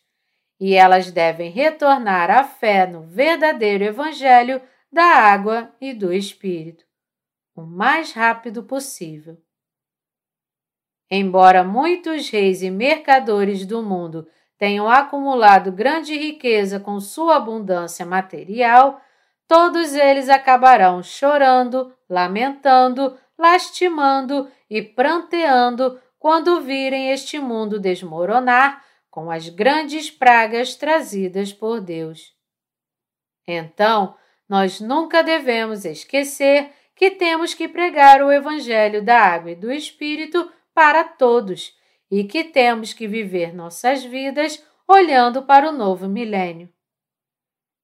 E 0.60 0.74
elas 0.74 1.10
devem 1.10 1.50
retornar 1.50 2.30
à 2.30 2.44
fé 2.44 2.86
no 2.86 3.04
verdadeiro 3.04 3.86
Evangelho 3.86 4.62
da 4.92 5.06
água 5.06 5.74
e 5.80 5.94
do 5.94 6.12
Espírito, 6.12 6.84
o 7.56 7.62
mais 7.62 8.12
rápido 8.12 8.64
possível. 8.64 9.38
Embora 11.10 11.64
muitos 11.64 12.30
reis 12.30 12.62
e 12.62 12.70
mercadores 12.70 13.66
do 13.66 13.82
mundo 13.82 14.28
tenham 14.58 14.90
acumulado 14.90 15.72
grande 15.72 16.14
riqueza 16.14 16.78
com 16.78 17.00
sua 17.00 17.38
abundância 17.38 18.06
material, 18.06 19.00
todos 19.48 19.94
eles 19.94 20.28
acabarão 20.28 21.02
chorando, 21.02 21.96
lamentando, 22.10 23.18
lastimando 23.38 24.52
e 24.72 24.82
pranteando 24.82 26.00
quando 26.18 26.62
virem 26.62 27.12
este 27.12 27.38
mundo 27.38 27.78
desmoronar 27.78 28.82
com 29.10 29.30
as 29.30 29.50
grandes 29.50 30.10
pragas 30.10 30.76
trazidas 30.76 31.52
por 31.52 31.82
Deus. 31.82 32.34
Então, 33.46 34.16
nós 34.48 34.80
nunca 34.80 35.22
devemos 35.22 35.84
esquecer 35.84 36.72
que 36.96 37.12
temos 37.12 37.54
que 37.54 37.68
pregar 37.68 38.24
o 38.24 38.32
Evangelho 38.32 39.04
da 39.04 39.20
Água 39.20 39.52
e 39.52 39.56
do 39.56 39.70
Espírito 39.70 40.50
para 40.74 41.04
todos 41.04 41.78
e 42.10 42.24
que 42.24 42.46
temos 42.46 42.94
que 42.94 43.08
viver 43.08 43.54
nossas 43.54 44.06
vidas 44.06 44.66
olhando 44.88 45.44
para 45.44 45.68
o 45.68 45.74
novo 45.74 46.08
milênio. 46.08 46.70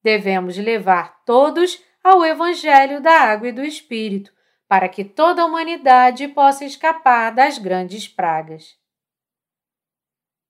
Devemos 0.01 0.57
levar 0.57 1.21
todos 1.25 1.83
ao 2.01 2.23
Evangelho 2.23 3.01
da 3.01 3.11
Água 3.11 3.49
e 3.49 3.51
do 3.51 3.63
Espírito, 3.63 4.36
para 4.67 4.89
que 4.89 5.03
toda 5.03 5.41
a 5.41 5.45
humanidade 5.45 6.27
possa 6.27 6.65
escapar 6.65 7.33
das 7.33 7.57
grandes 7.57 8.07
pragas. 8.07 8.77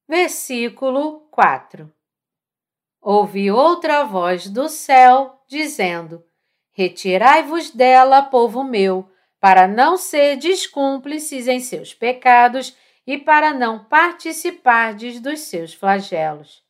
Versículo 0.08 1.28
4 1.32 1.94
Ouvi 3.02 3.52
outra 3.52 4.04
voz 4.04 4.50
do 4.50 4.68
céu, 4.68 5.42
dizendo: 5.48 6.26
Retirai-vos 6.74 7.70
dela, 7.72 8.22
povo 8.22 8.64
meu, 8.64 9.10
para 9.40 9.68
não 9.68 9.98
serdes 9.98 10.66
cúmplices 10.66 11.48
em 11.48 11.60
seus 11.60 11.94
pecados 11.94 12.76
e 13.06 13.18
para 13.18 13.54
não 13.54 13.86
participardes 13.86 15.20
dos 15.20 15.42
seus 15.42 15.74
flagelos. 15.74 16.64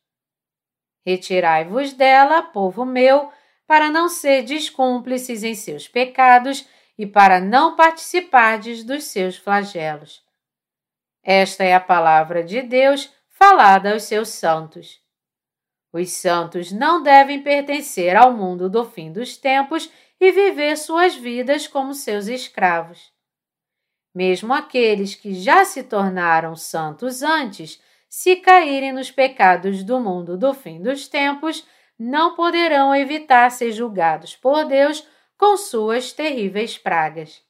Retirai-vos 1.04 1.92
dela, 1.92 2.42
povo 2.42 2.84
meu, 2.84 3.32
para 3.66 3.90
não 3.90 4.08
serdes 4.08 4.70
cúmplices 4.70 5.42
em 5.42 5.54
seus 5.54 5.88
pecados 5.88 6.68
e 6.98 7.06
para 7.06 7.40
não 7.40 7.76
participardes 7.76 8.82
dos 8.82 9.04
seus 9.04 9.36
flagelos. 9.36 10.22
Esta 11.22 11.62
é 11.62 11.74
a 11.74 11.80
palavra 11.80 12.42
de 12.42 12.60
Deus 12.60 13.12
falada 13.28 13.92
aos 13.92 14.02
seus 14.02 14.30
santos. 14.30 15.00
Os 15.92 16.10
santos 16.10 16.72
não 16.72 17.02
devem 17.02 17.42
pertencer 17.42 18.16
ao 18.16 18.32
mundo 18.32 18.68
do 18.68 18.84
fim 18.84 19.12
dos 19.12 19.36
tempos 19.36 19.90
e 20.20 20.32
viver 20.32 20.76
suas 20.76 21.14
vidas 21.14 21.66
como 21.66 21.94
seus 21.94 22.26
escravos. 22.26 23.12
Mesmo 24.14 24.52
aqueles 24.52 25.14
que 25.14 25.34
já 25.34 25.64
se 25.64 25.84
tornaram 25.84 26.56
santos 26.56 27.22
antes, 27.22 27.80
se 28.08 28.36
caírem 28.36 28.92
nos 28.92 29.10
pecados 29.10 29.84
do 29.84 30.00
mundo 30.00 30.36
do 30.36 30.52
fim 30.52 30.82
dos 30.82 31.06
tempos, 31.06 31.64
não 31.98 32.34
poderão 32.34 32.94
evitar 32.94 33.50
ser 33.50 33.70
julgados 33.70 34.34
por 34.34 34.64
Deus 34.64 35.06
com 35.38 35.56
suas 35.56 36.12
terríveis 36.12 36.76
pragas. 36.76 37.46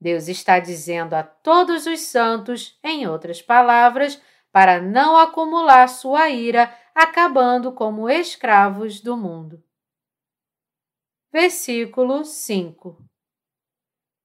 Deus 0.00 0.28
está 0.28 0.60
dizendo 0.60 1.14
a 1.14 1.22
todos 1.22 1.84
os 1.84 2.00
santos, 2.00 2.78
em 2.82 3.06
outras 3.06 3.42
palavras, 3.42 4.22
para 4.52 4.80
não 4.80 5.16
acumular 5.16 5.88
sua 5.88 6.30
ira, 6.30 6.74
acabando 6.94 7.72
como 7.72 8.08
escravos 8.08 9.00
do 9.00 9.16
mundo. 9.16 9.62
Versículo 11.32 12.24
5 12.24 13.04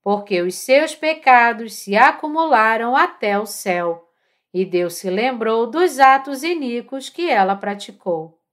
Porque 0.01 0.41
os 0.41 0.55
seus 0.55 0.95
pecados 0.95 1.73
se 1.73 1.95
acumularam 1.95 2.95
até 2.95 3.37
o 3.37 3.45
céu, 3.45 4.07
e 4.53 4.63
Deus 4.63 4.93
se 4.95 5.09
lembrou 5.09 5.67
dos 5.67 5.99
atos 5.99 6.43
iníquos 6.43 7.09
que 7.09 7.29
ela 7.29 7.55
praticou. 7.55 8.44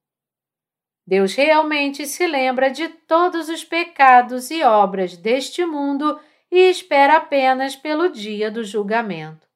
Deus 1.07 1.35
realmente 1.35 2.07
se 2.07 2.27
lembra 2.27 2.71
de 2.71 2.89
todos 2.89 3.49
os 3.49 3.65
pecados 3.65 4.51
e 4.51 4.63
obras 4.63 5.17
deste 5.17 5.65
mundo 5.67 6.19
e 6.51 6.71
espera 6.71 7.17
apenas 7.17 7.75
pelo 7.75 8.09
dia 8.09 8.51
do 8.51 8.63
julgamento. 8.63 9.49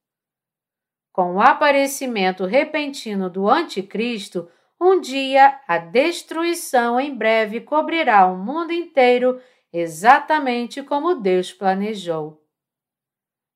Com 1.13 1.37
o 1.37 1.41
aparecimento 1.41 2.45
repentino 2.45 3.31
do 3.31 3.49
Anticristo, 3.49 4.51
um 4.81 5.01
dia 5.01 5.61
a 5.67 5.79
destruição 5.79 7.01
em 7.01 7.15
breve 7.15 7.61
cobrirá 7.61 8.27
o 8.27 8.37
mundo 8.37 8.73
inteiro, 8.73 9.41
exatamente 9.73 10.83
como 10.83 11.15
Deus 11.15 11.53
planejou. 11.53 12.43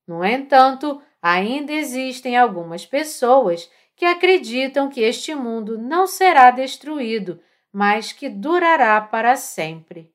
No 0.06 0.24
entanto, 0.24 1.02
ainda 1.20 1.72
existem 1.72 2.36
algumas 2.36 2.86
pessoas 2.86 3.70
que 3.94 4.06
acreditam 4.06 4.88
que 4.88 5.02
este 5.02 5.34
mundo 5.34 5.76
não 5.76 6.06
será 6.06 6.50
destruído, 6.50 7.40
mas 7.72 8.12
que 8.12 8.28
durará 8.28 9.00
para 9.00 9.36
sempre. 9.36 10.12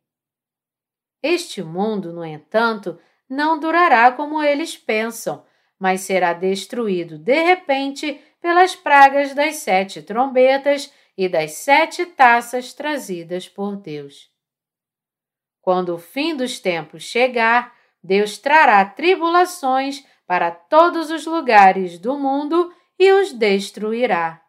Este 1.22 1.64
mundo, 1.64 2.14
no 2.14 2.24
entanto, 2.24 3.00
não 3.30 3.60
durará 3.60 4.12
como 4.12 4.44
eles 4.44 4.78
pensam, 4.78 5.46
mas 5.80 6.02
será 6.02 6.34
destruído 6.34 7.18
de 7.18 7.42
repente 7.44 8.22
pelas 8.42 8.76
pragas 8.76 9.34
das 9.34 9.56
sete 9.58 10.02
trombetas 10.02 10.94
e 11.18 11.28
das 11.28 11.54
sete 11.54 12.06
taças 12.06 12.74
trazidas 12.74 13.50
por 13.50 13.76
Deus. 13.76 14.30
Quando 15.62 15.96
o 15.96 15.98
fim 15.98 16.36
dos 16.36 16.60
tempos 16.60 17.04
chegar, 17.04 17.76
Deus 18.04 18.38
trará 18.38 18.86
tribulações 18.86 20.06
para 20.28 20.52
todos 20.52 21.10
os 21.10 21.26
lugares 21.26 21.98
do 21.98 22.20
mundo 22.20 22.72
e 23.00 23.12
os 23.12 23.34
destruirá. 23.34 24.42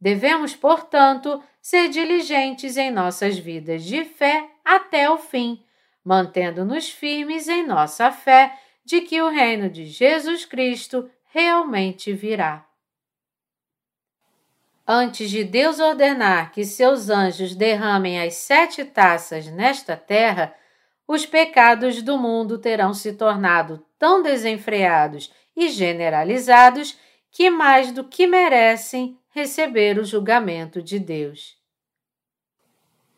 Devemos, 0.00 0.54
portanto, 0.54 1.42
ser 1.68 1.88
diligentes 1.88 2.76
em 2.76 2.92
nossas 2.92 3.36
vidas 3.36 3.82
de 3.82 4.04
fé 4.04 4.48
até 4.64 5.10
o 5.10 5.18
fim, 5.18 5.64
mantendo-nos 6.04 6.88
firmes 6.88 7.48
em 7.48 7.66
nossa 7.66 8.12
fé 8.12 8.56
de 8.84 9.00
que 9.00 9.20
o 9.20 9.28
reino 9.28 9.68
de 9.68 9.84
Jesus 9.84 10.44
Cristo 10.44 11.10
realmente 11.34 12.12
virá. 12.12 12.64
Antes 14.86 15.28
de 15.28 15.42
Deus 15.42 15.80
ordenar 15.80 16.52
que 16.52 16.64
seus 16.64 17.10
anjos 17.10 17.56
derramem 17.56 18.20
as 18.20 18.34
sete 18.34 18.84
taças 18.84 19.48
nesta 19.48 19.96
terra, 19.96 20.54
os 21.04 21.26
pecados 21.26 22.00
do 22.00 22.16
mundo 22.16 22.58
terão 22.58 22.94
se 22.94 23.14
tornado 23.14 23.84
tão 23.98 24.22
desenfreados 24.22 25.32
e 25.56 25.68
generalizados 25.68 26.96
que 27.32 27.50
mais 27.50 27.90
do 27.90 28.04
que 28.04 28.24
merecem 28.24 29.18
receber 29.36 29.98
o 29.98 30.04
julgamento 30.04 30.80
de 30.80 30.98
Deus. 30.98 31.58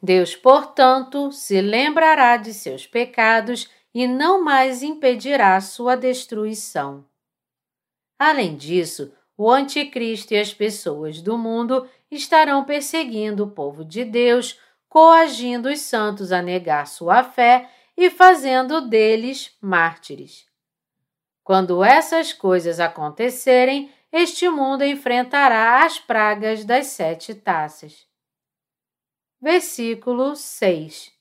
Deus, 0.03 0.35
portanto, 0.35 1.31
se 1.31 1.61
lembrará 1.61 2.37
de 2.37 2.53
seus 2.53 2.85
pecados 2.89 3.71
e 3.95 4.05
não 4.09 4.43
mais 4.43 4.83
impedirá 4.83 5.61
sua 5.61 5.97
destruição. 5.97 7.05
Além 8.19 8.57
disso, 8.57 9.13
o 9.37 9.49
Anticristo 9.49 10.35
e 10.35 10.39
as 10.39 10.53
pessoas 10.53 11.23
do 11.23 11.39
mundo 11.39 11.89
estarão 12.11 12.65
perseguindo 12.65 13.45
o 13.45 13.51
povo 13.53 13.85
de 13.85 14.05
Deus, 14.05 14.59
coagindo 14.89 15.69
os 15.69 15.79
santos 15.83 16.33
a 16.33 16.43
negar 16.43 16.89
sua 16.89 17.23
fé 17.23 17.71
e 17.97 18.11
fazendo 18.11 18.81
deles 18.81 19.57
mártires. 19.61 20.49
Quando 21.45 21.85
essas 21.85 22.33
coisas 22.33 22.81
acontecerem, 22.81 23.93
este 24.13 24.49
mundo 24.49 24.83
enfrentará 24.85 25.85
as 25.85 25.99
pragas 25.99 26.65
das 26.65 26.87
sete 26.87 27.35
taças. 27.35 28.07
Versículo 29.41 30.35
6 30.35 31.13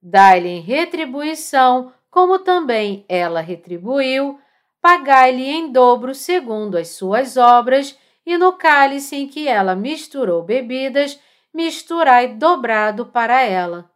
Dai-lhe 0.00 0.60
retribuição, 0.60 1.92
como 2.10 2.38
também 2.38 3.04
ela 3.08 3.40
retribuiu, 3.40 4.40
pagai-lhe 4.80 5.44
em 5.44 5.70
dobro 5.70 6.14
segundo 6.14 6.76
as 6.76 6.88
suas 6.88 7.36
obras, 7.36 7.98
e 8.24 8.36
no 8.38 8.54
cálice 8.54 9.14
em 9.16 9.28
que 9.28 9.46
ela 9.46 9.76
misturou 9.76 10.42
bebidas, 10.42 11.20
misturai 11.52 12.34
dobrado 12.34 13.06
para 13.06 13.42
ela. 13.42 13.90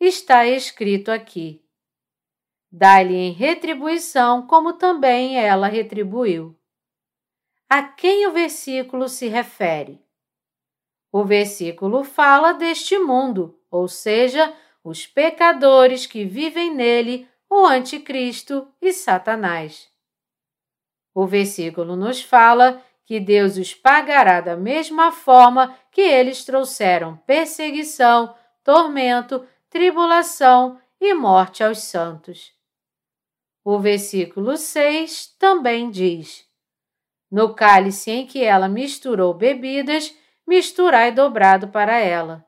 Está 0.00 0.46
escrito 0.46 1.10
aqui: 1.10 1.65
Dai-lhe 2.78 3.16
em 3.16 3.32
retribuição, 3.32 4.46
como 4.46 4.74
também 4.74 5.38
ela 5.38 5.66
retribuiu. 5.66 6.54
A 7.70 7.82
quem 7.82 8.26
o 8.26 8.32
versículo 8.32 9.08
se 9.08 9.28
refere? 9.28 9.98
O 11.10 11.24
versículo 11.24 12.04
fala 12.04 12.52
deste 12.52 12.98
mundo, 12.98 13.58
ou 13.70 13.88
seja, 13.88 14.54
os 14.84 15.06
pecadores 15.06 16.04
que 16.04 16.26
vivem 16.26 16.70
nele, 16.70 17.26
o 17.48 17.64
Anticristo 17.64 18.68
e 18.78 18.92
Satanás. 18.92 19.90
O 21.14 21.26
versículo 21.26 21.96
nos 21.96 22.20
fala 22.20 22.84
que 23.06 23.18
Deus 23.18 23.56
os 23.56 23.72
pagará 23.72 24.42
da 24.42 24.54
mesma 24.54 25.10
forma 25.10 25.74
que 25.90 26.02
eles 26.02 26.44
trouxeram 26.44 27.16
perseguição, 27.26 28.34
tormento, 28.62 29.46
tribulação 29.70 30.78
e 31.00 31.14
morte 31.14 31.64
aos 31.64 31.78
santos. 31.78 32.54
O 33.68 33.80
versículo 33.80 34.56
6 34.56 35.34
também 35.40 35.90
diz: 35.90 36.46
No 37.28 37.52
cálice 37.52 38.12
em 38.12 38.24
que 38.24 38.44
ela 38.44 38.68
misturou 38.68 39.34
bebidas, 39.34 40.16
misturai 40.46 41.10
dobrado 41.10 41.66
para 41.66 41.98
ela. 41.98 42.46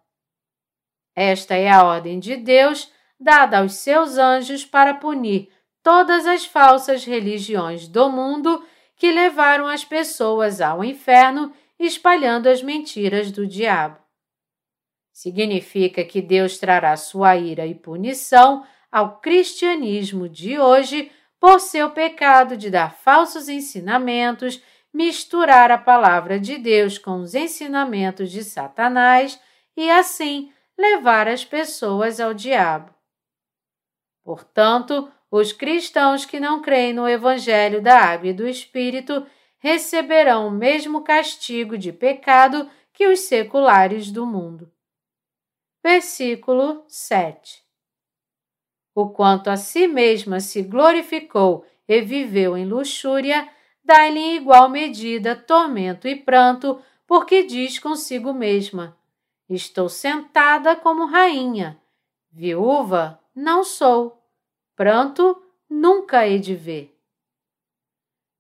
Esta 1.16 1.57
é 1.57 1.68
a 1.68 1.83
ordem 1.83 2.20
de 2.20 2.37
Deus 2.37 2.92
dada 3.18 3.59
aos 3.59 3.72
seus 3.72 4.16
anjos 4.16 4.64
para 4.64 4.94
punir 4.94 5.52
todas 5.83 6.24
as 6.24 6.44
falsas 6.44 7.04
religiões 7.04 7.88
do 7.88 8.09
mundo 8.09 8.64
que 8.94 9.11
levaram 9.11 9.66
as 9.66 9.85
pessoas 9.85 10.61
ao 10.61 10.85
inferno 10.85 11.52
espalhando 11.81 12.48
as 12.48 12.62
mentiras 12.62 13.33
do 13.33 13.44
diabo. 13.44 13.98
Significa 15.12 16.04
que 16.04 16.22
Deus 16.22 16.59
trará 16.59 16.96
sua 16.96 17.37
ira 17.37 17.66
e 17.66 17.74
punição 17.74 18.64
ao 18.90 19.20
cristianismo 19.20 20.29
de 20.29 20.59
hoje 20.59 21.12
por 21.40 21.61
seu 21.61 21.90
pecado 21.90 22.57
de 22.57 22.70
dar 22.70 22.94
falsos 22.94 23.48
ensinamentos 23.48 24.62
misturar 24.92 25.70
a 25.70 25.79
palavra 25.79 26.40
de 26.40 26.59
Deus 26.59 26.98
com 26.98 27.20
os 27.20 27.35
ensinamentos 27.35 28.31
de 28.31 28.42
Satanás 28.42 29.40
e 29.77 29.90
assim 29.90 30.53
levar 30.77 31.29
as 31.29 31.44
pessoas 31.44 32.18
ao 32.18 32.35
diabo. 32.35 32.92
Portanto, 34.24 35.11
os 35.31 35.53
cristãos 35.53 36.24
que 36.24 36.40
não 36.40 36.62
creem 36.62 36.92
no 36.92 37.09
Evangelho 37.09 37.83
da 37.83 37.98
Água 38.01 38.29
e 38.29 38.33
do 38.33 38.48
Espírito 38.48 39.27
receberão 39.59 40.48
o 40.48 40.51
mesmo 40.51 41.03
castigo 41.03 41.77
de 41.77 41.92
pecado 41.92 42.68
que 42.92 43.07
os 43.07 43.20
seculares 43.20 44.11
do 44.11 44.27
mundo. 44.27 44.72
Versículo 45.83 46.85
7 46.88 47.67
O 49.00 49.11
quanto 49.11 49.48
a 49.48 49.56
si 49.56 49.87
mesma 49.87 50.40
se 50.40 50.61
glorificou 50.61 51.64
e 51.87 52.00
viveu 52.00 52.56
em 52.56 52.66
luxúria, 52.66 53.48
dá-lhe 53.84 54.18
em 54.18 54.34
igual 54.34 54.68
medida 54.68 55.37
tormento 55.37 56.08
e 56.08 56.16
pranto, 56.16 56.82
porque 57.06 57.44
diz 57.44 57.78
consigo 57.78 58.34
mesma: 58.34 58.98
Estou 59.48 59.88
sentada 59.88 60.74
como 60.74 61.06
rainha. 61.06 61.80
Viúva 62.32 63.20
não 63.32 63.62
sou. 63.62 64.20
Pranto 64.74 65.40
nunca 65.70 66.26
hei 66.26 66.40
de 66.40 66.56
ver. 66.56 66.98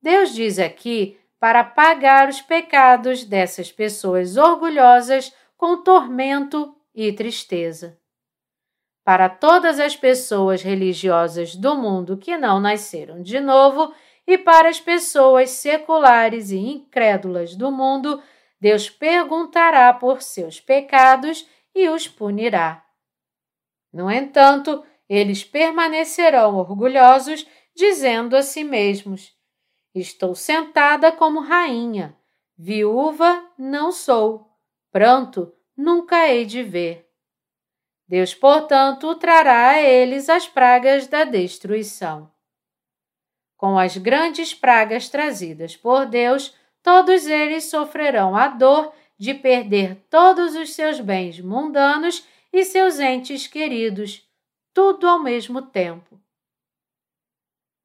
Deus 0.02 0.34
diz 0.34 0.58
aqui 0.58 1.20
para 1.38 1.62
pagar 1.62 2.28
os 2.28 2.40
pecados 2.40 3.22
dessas 3.22 3.70
pessoas 3.70 4.36
orgulhosas 4.36 5.32
com 5.56 5.84
tormento 5.84 6.74
e 6.92 7.12
tristeza. 7.12 7.97
Para 9.08 9.30
todas 9.30 9.80
as 9.80 9.96
pessoas 9.96 10.60
religiosas 10.60 11.56
do 11.56 11.74
mundo 11.74 12.18
que 12.18 12.36
não 12.36 12.60
nasceram 12.60 13.22
de 13.22 13.40
novo, 13.40 13.90
e 14.26 14.36
para 14.36 14.68
as 14.68 14.78
pessoas 14.78 15.48
seculares 15.48 16.50
e 16.50 16.58
incrédulas 16.58 17.56
do 17.56 17.72
mundo, 17.72 18.22
Deus 18.60 18.90
perguntará 18.90 19.94
por 19.94 20.20
seus 20.20 20.60
pecados 20.60 21.48
e 21.74 21.88
os 21.88 22.06
punirá. 22.06 22.84
No 23.90 24.10
entanto, 24.10 24.84
eles 25.08 25.42
permanecerão 25.42 26.58
orgulhosos, 26.58 27.46
dizendo 27.74 28.36
a 28.36 28.42
si 28.42 28.62
mesmos: 28.62 29.34
Estou 29.94 30.34
sentada 30.34 31.10
como 31.10 31.40
rainha, 31.40 32.14
viúva 32.58 33.42
não 33.56 33.90
sou, 33.90 34.52
pranto 34.92 35.50
nunca 35.74 36.28
hei 36.28 36.44
de 36.44 36.62
ver. 36.62 37.07
Deus, 38.08 38.34
portanto, 38.34 39.14
trará 39.16 39.70
a 39.70 39.82
eles 39.82 40.30
as 40.30 40.48
pragas 40.48 41.06
da 41.06 41.24
destruição. 41.24 42.32
Com 43.54 43.78
as 43.78 43.98
grandes 43.98 44.54
pragas 44.54 45.10
trazidas 45.10 45.76
por 45.76 46.06
Deus, 46.06 46.54
todos 46.82 47.26
eles 47.26 47.64
sofrerão 47.64 48.34
a 48.34 48.48
dor 48.48 48.94
de 49.18 49.34
perder 49.34 49.96
todos 50.08 50.54
os 50.54 50.72
seus 50.72 51.00
bens 51.00 51.38
mundanos 51.40 52.26
e 52.50 52.64
seus 52.64 52.98
entes 52.98 53.46
queridos, 53.46 54.26
tudo 54.72 55.06
ao 55.06 55.18
mesmo 55.18 55.60
tempo. 55.60 56.18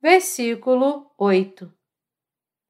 Versículo 0.02 1.12
8 1.18 1.74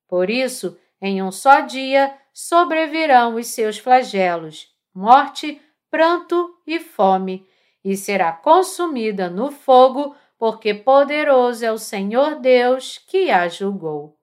Por 0.07 0.29
isso, 0.29 0.79
em 1.01 1.21
um 1.21 1.31
só 1.31 1.59
dia 1.59 2.17
sobrevirão 2.33 3.35
os 3.35 3.47
seus 3.47 3.77
flagelos, 3.77 4.73
morte, 4.93 5.61
pranto 5.93 6.59
e 6.65 6.79
fome, 6.79 7.47
e 7.85 7.95
será 7.95 8.31
consumida 8.31 9.29
no 9.29 9.51
fogo, 9.51 10.15
porque 10.39 10.73
poderoso 10.73 11.63
é 11.63 11.71
o 11.71 11.77
Senhor 11.77 12.39
Deus 12.39 12.97
que 12.97 13.29
a 13.29 13.47
julgou. 13.47 14.17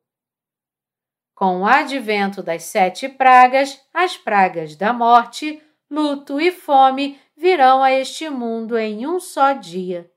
Com 1.32 1.60
o 1.60 1.66
advento 1.66 2.42
das 2.42 2.64
sete 2.64 3.08
pragas, 3.08 3.80
as 3.94 4.16
pragas 4.16 4.74
da 4.74 4.92
morte, 4.92 5.62
luto 5.88 6.40
e 6.40 6.50
fome 6.50 7.20
virão 7.36 7.84
a 7.84 7.92
este 7.92 8.28
mundo 8.28 8.76
em 8.76 9.06
um 9.06 9.20
só 9.20 9.52
dia. 9.52 10.10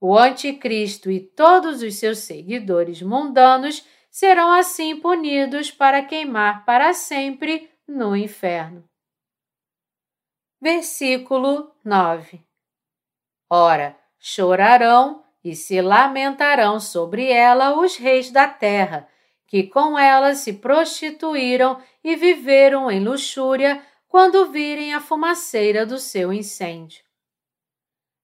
O 0.00 0.18
Anticristo 0.18 1.08
e 1.08 1.20
todos 1.20 1.82
os 1.82 1.94
seus 1.94 2.18
seguidores 2.18 3.00
mundanos 3.00 3.86
serão 4.10 4.50
assim 4.50 4.98
punidos 4.98 5.70
para 5.70 6.02
queimar 6.02 6.64
para 6.64 6.92
sempre 6.92 7.70
no 7.86 8.16
inferno. 8.16 8.91
Versículo 10.64 11.72
9 11.84 12.40
Ora, 13.50 13.98
chorarão 14.16 15.24
e 15.42 15.56
se 15.56 15.80
lamentarão 15.80 16.78
sobre 16.78 17.32
ela 17.32 17.80
os 17.80 17.96
reis 17.96 18.30
da 18.30 18.46
terra, 18.46 19.08
que 19.48 19.64
com 19.64 19.98
ela 19.98 20.36
se 20.36 20.52
prostituíram 20.52 21.82
e 22.04 22.14
viveram 22.14 22.88
em 22.88 23.02
luxúria 23.02 23.84
quando 24.06 24.52
virem 24.52 24.94
a 24.94 25.00
fumaceira 25.00 25.84
do 25.84 25.98
seu 25.98 26.32
incêndio. 26.32 27.02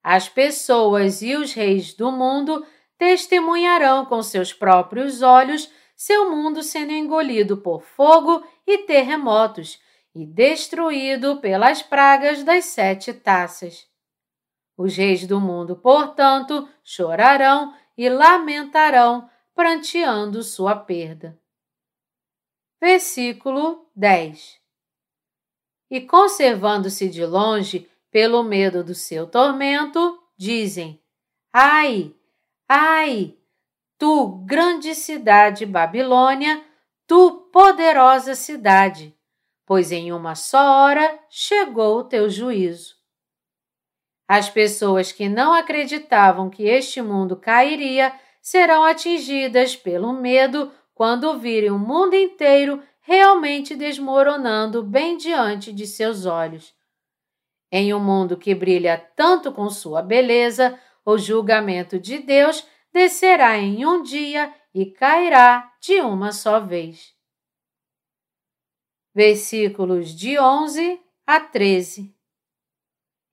As 0.00 0.28
pessoas 0.28 1.22
e 1.22 1.34
os 1.34 1.52
reis 1.52 1.92
do 1.92 2.12
mundo 2.12 2.64
testemunharão 2.96 4.04
com 4.04 4.22
seus 4.22 4.52
próprios 4.52 5.22
olhos 5.22 5.68
seu 5.96 6.30
mundo 6.30 6.62
sendo 6.62 6.92
engolido 6.92 7.56
por 7.56 7.82
fogo 7.82 8.46
e 8.64 8.78
terremotos 8.78 9.80
e 10.18 10.26
destruído 10.26 11.36
pelas 11.36 11.80
pragas 11.80 12.42
das 12.42 12.64
sete 12.64 13.12
taças. 13.12 13.86
Os 14.76 14.96
reis 14.96 15.24
do 15.24 15.40
mundo, 15.40 15.76
portanto, 15.76 16.68
chorarão 16.82 17.72
e 17.96 18.08
lamentarão, 18.08 19.30
pranteando 19.54 20.42
sua 20.42 20.74
perda. 20.74 21.40
Versículo 22.80 23.88
10 23.94 24.60
E 25.88 26.00
conservando-se 26.00 27.08
de 27.08 27.24
longe, 27.24 27.88
pelo 28.10 28.42
medo 28.42 28.82
do 28.82 28.96
seu 28.96 29.24
tormento, 29.24 30.20
dizem: 30.36 31.00
Ai, 31.52 32.12
ai, 32.68 33.36
tu, 33.96 34.42
grande 34.44 34.96
cidade 34.96 35.64
Babilônia, 35.64 36.64
tu, 37.06 37.48
poderosa 37.52 38.34
cidade, 38.34 39.16
pois 39.68 39.92
em 39.92 40.10
uma 40.10 40.34
só 40.34 40.84
hora 40.84 41.18
chegou 41.28 41.98
o 41.98 42.04
teu 42.04 42.30
juízo. 42.30 42.94
As 44.26 44.48
pessoas 44.48 45.12
que 45.12 45.28
não 45.28 45.52
acreditavam 45.52 46.48
que 46.48 46.62
este 46.62 47.02
mundo 47.02 47.36
cairia 47.36 48.18
serão 48.40 48.82
atingidas 48.82 49.76
pelo 49.76 50.14
medo 50.14 50.72
quando 50.94 51.38
virem 51.38 51.70
o 51.70 51.78
mundo 51.78 52.16
inteiro 52.16 52.82
realmente 53.02 53.76
desmoronando 53.76 54.82
bem 54.82 55.18
diante 55.18 55.70
de 55.70 55.86
seus 55.86 56.24
olhos. 56.24 56.72
Em 57.70 57.92
um 57.92 58.00
mundo 58.00 58.38
que 58.38 58.54
brilha 58.54 58.96
tanto 59.14 59.52
com 59.52 59.68
sua 59.68 60.00
beleza, 60.00 60.80
o 61.04 61.18
julgamento 61.18 61.98
de 61.98 62.20
Deus 62.20 62.66
descerá 62.90 63.58
em 63.58 63.84
um 63.84 64.02
dia 64.02 64.50
e 64.74 64.86
cairá 64.86 65.70
de 65.78 66.00
uma 66.00 66.32
só 66.32 66.58
vez 66.58 67.17
versículos 69.18 70.14
de 70.14 70.38
11 70.38 71.00
a 71.26 71.40
13. 71.40 72.14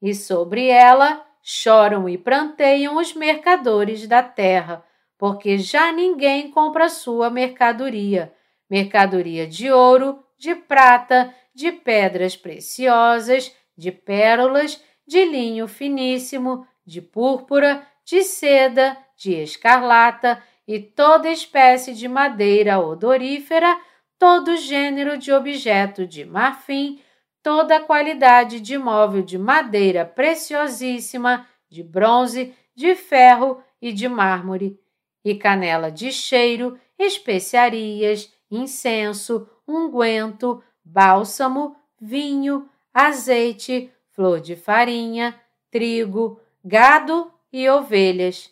E 0.01 0.15
sobre 0.15 0.67
ela 0.67 1.23
choram 1.43 2.09
e 2.09 2.17
pranteiam 2.17 2.97
os 2.97 3.13
mercadores 3.13 4.07
da 4.07 4.23
terra, 4.23 4.83
porque 5.15 5.59
já 5.59 5.91
ninguém 5.91 6.49
compra 6.49 6.89
sua 6.89 7.29
mercadoria, 7.29 8.33
mercadoria 8.67 9.45
de 9.45 9.71
ouro, 9.71 10.25
de 10.39 10.55
prata, 10.55 11.31
de 11.53 11.71
pedras 11.71 12.35
preciosas, 12.35 13.55
de 13.77 13.91
pérolas, 13.91 14.83
de 15.07 15.23
linho 15.23 15.67
finíssimo, 15.67 16.65
de 16.83 16.99
púrpura, 16.99 17.87
de 18.03 18.23
seda, 18.23 18.97
de 19.15 19.33
escarlata 19.33 20.41
e 20.67 20.79
toda 20.79 21.29
espécie 21.29 21.93
de 21.93 22.07
madeira 22.07 22.79
odorífera 22.79 23.79
todo 24.17 24.57
gênero 24.57 25.17
de 25.17 25.31
objeto 25.31 26.05
de 26.05 26.25
marfim, 26.25 26.99
toda 27.43 27.79
qualidade 27.79 28.59
de 28.59 28.77
móvel 28.77 29.21
de 29.21 29.37
madeira 29.37 30.05
preciosíssima, 30.05 31.47
de 31.69 31.83
bronze, 31.83 32.53
de 32.75 32.95
ferro 32.95 33.63
e 33.81 33.91
de 33.91 34.07
mármore, 34.07 34.79
e 35.23 35.35
canela 35.35 35.91
de 35.91 36.11
cheiro, 36.11 36.79
especiarias, 36.97 38.33
incenso, 38.49 39.49
unguento, 39.67 40.63
bálsamo, 40.83 41.75
vinho, 41.99 42.69
azeite, 42.93 43.91
flor 44.11 44.39
de 44.39 44.55
farinha, 44.55 45.39
trigo, 45.69 46.39
gado 46.63 47.31
e 47.51 47.69
ovelhas, 47.69 48.51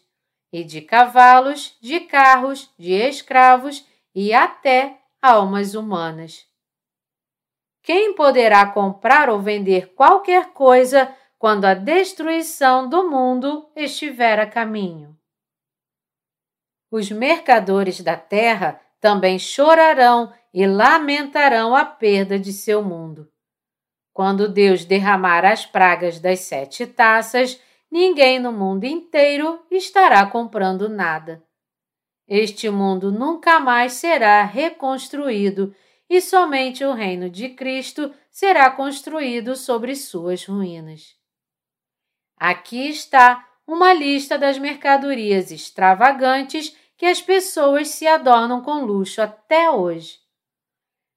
e 0.52 0.64
de 0.64 0.82
cavalos, 0.82 1.78
de 1.82 2.02
carros, 2.02 2.70
de 2.78 2.92
escravos 2.92 3.88
e 4.14 4.34
até 4.34 5.00
almas 5.24 5.74
humanas. 5.74 6.46
Quem 7.82 8.14
poderá 8.14 8.66
comprar 8.66 9.30
ou 9.30 9.40
vender 9.40 9.94
qualquer 9.94 10.52
coisa 10.52 11.16
quando 11.40 11.64
a 11.64 11.74
destruição 11.74 12.90
do 12.90 13.10
mundo 13.10 13.72
estiver 13.74 14.38
a 14.38 14.46
caminho? 14.46 15.18
Os 16.92 17.10
mercadores 17.10 18.02
da 18.02 18.18
terra 18.18 18.82
também 19.00 19.40
chorarão 19.40 20.34
e 20.54 20.68
lamentarão 20.68 21.74
a 21.74 21.86
perda 21.86 22.38
de 22.38 22.52
seu 22.52 22.84
mundo. 22.84 23.32
Quando 24.12 24.50
Deus 24.50 24.84
derramar 24.84 25.46
as 25.46 25.66
pragas 25.66 26.20
das 26.20 26.42
sete 26.42 26.86
taças, 26.86 27.60
ninguém 27.90 28.40
no 28.40 28.52
mundo 28.52 28.84
inteiro 28.84 29.66
estará 29.72 30.26
comprando 30.26 30.90
nada. 30.90 31.42
Este 32.28 32.70
mundo 32.70 33.12
nunca 33.12 33.60
mais 33.60 33.94
será 33.94 34.44
reconstruído 34.44 35.76
e 36.10 36.22
somente 36.22 36.84
o 36.86 36.94
reino 36.94 37.30
de 37.30 37.50
Cristo 37.50 38.14
será 38.32 38.70
construído 38.72 39.56
sobre 39.56 39.96
suas 39.96 40.46
ruínas. 40.46 41.16
Aqui 42.38 42.90
está 42.90 43.48
uma 43.66 43.94
lista 43.94 44.38
das 44.38 44.58
mercadorias 44.58 45.52
extravagantes 45.52 46.76
que 46.98 47.06
as 47.06 47.22
pessoas 47.22 47.90
se 47.90 48.08
adornam 48.08 48.62
com 48.62 48.86
luxo 48.86 49.22
até 49.22 49.70
hoje. 49.70 50.20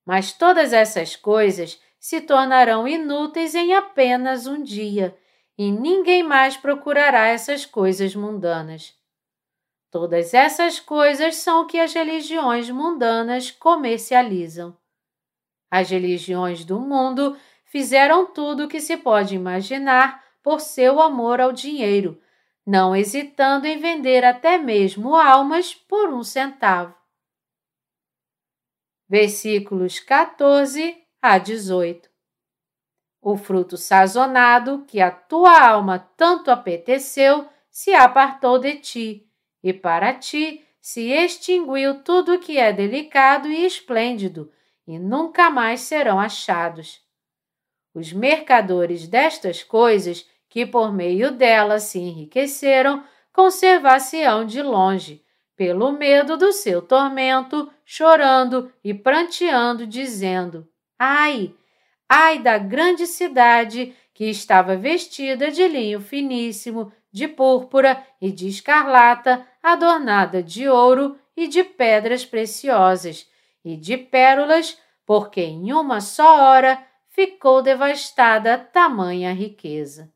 Mas 0.05 0.33
todas 0.33 0.73
essas 0.73 1.17
coisas 1.17 1.81
se 1.99 2.21
tornarão 2.21 2.87
inúteis 2.87 3.55
em 3.55 3.75
apenas 3.75 4.47
um 4.47 4.63
dia, 4.63 5.17
e 5.59 5.73
ninguém 5.73 6.23
mais 6.23 6.57
procurará 6.57 7.27
essas 7.27 7.67
coisas 7.67 8.15
mundanas. 8.15 8.96
Todas 9.99 10.35
essas 10.35 10.79
coisas 10.79 11.37
são 11.37 11.63
o 11.63 11.67
que 11.67 11.79
as 11.79 11.95
religiões 11.95 12.69
mundanas 12.69 13.51
comercializam. 13.51 14.77
As 15.71 15.89
religiões 15.89 16.67
do 16.67 16.79
mundo 16.79 17.35
fizeram 17.65 18.27
tudo 18.27 18.65
o 18.65 18.69
que 18.69 18.79
se 18.79 18.99
pode 18.99 19.35
imaginar 19.35 20.23
por 20.43 20.61
seu 20.61 21.01
amor 21.01 21.41
ao 21.41 21.51
dinheiro, 21.51 22.21
não 22.67 22.95
hesitando 22.95 23.67
em 23.67 23.79
vender 23.79 24.23
até 24.23 24.59
mesmo 24.59 25.17
almas 25.17 25.75
por 25.75 26.13
um 26.13 26.23
centavo. 26.23 26.95
Versículos 29.09 29.99
14 29.99 30.95
a 31.23 31.39
18. 31.39 32.11
O 33.23 33.35
fruto 33.39 33.79
sazonado 33.79 34.85
que 34.87 35.01
a 35.01 35.11
tua 35.11 35.59
alma 35.59 35.99
tanto 36.19 36.51
apeteceu 36.51 37.49
se 37.71 37.95
apartou 37.95 38.59
de 38.59 38.77
ti, 38.77 39.26
e 39.67 39.73
para 39.73 40.15
ti 40.15 40.65
se 40.81 41.11
extinguiu 41.11 42.05
tudo 42.05 42.39
que 42.39 42.57
é 42.57 42.73
delicado 42.73 43.49
e 43.49 43.67
esplêndido, 43.67 44.49
e 44.87 44.97
nunca 44.97 45.51
mais 45.51 45.81
serão 45.81 46.21
achados. 46.21 47.01
Os 47.93 48.13
mercadores 48.13 49.09
destas 49.09 49.65
coisas, 49.65 50.25
que 50.49 50.65
por 50.65 50.93
meio 50.93 51.33
delas 51.33 51.83
se 51.83 51.99
enriqueceram, 51.99 53.03
conservar-se-ão 53.33 54.47
de 54.47 54.63
longe, 54.63 55.25
pelo 55.57 55.91
medo 55.91 56.37
do 56.37 56.53
seu 56.53 56.81
tormento, 56.81 57.69
chorando 57.85 58.73
e 58.85 58.95
pranteando, 58.95 59.85
dizendo: 59.85 60.69
Ai, 60.97 61.53
ai 62.09 62.39
da 62.39 62.57
grande 62.57 63.05
cidade 63.05 63.97
que 64.15 64.27
estava 64.27 64.77
vestida 64.77 65.51
de 65.51 65.67
linho 65.67 66.01
finíssimo, 66.01 66.93
de 67.17 67.27
púrpura 67.27 68.07
e 68.21 68.31
de 68.31 68.47
escarlata, 68.47 69.47
adornada 69.73 70.43
de 70.43 70.69
ouro 70.69 71.19
e 71.37 71.49
de 71.49 71.65
pedras 71.65 72.25
preciosas 72.25 73.29
e 73.65 73.77
de 73.77 73.97
pérolas, 73.97 74.79
porque 75.05 75.41
em 75.41 75.73
uma 75.73 76.01
só 76.01 76.41
hora 76.41 76.81
ficou 77.09 77.61
devastada 77.63 78.57
tamanha 78.57 79.33
riqueza. 79.33 80.13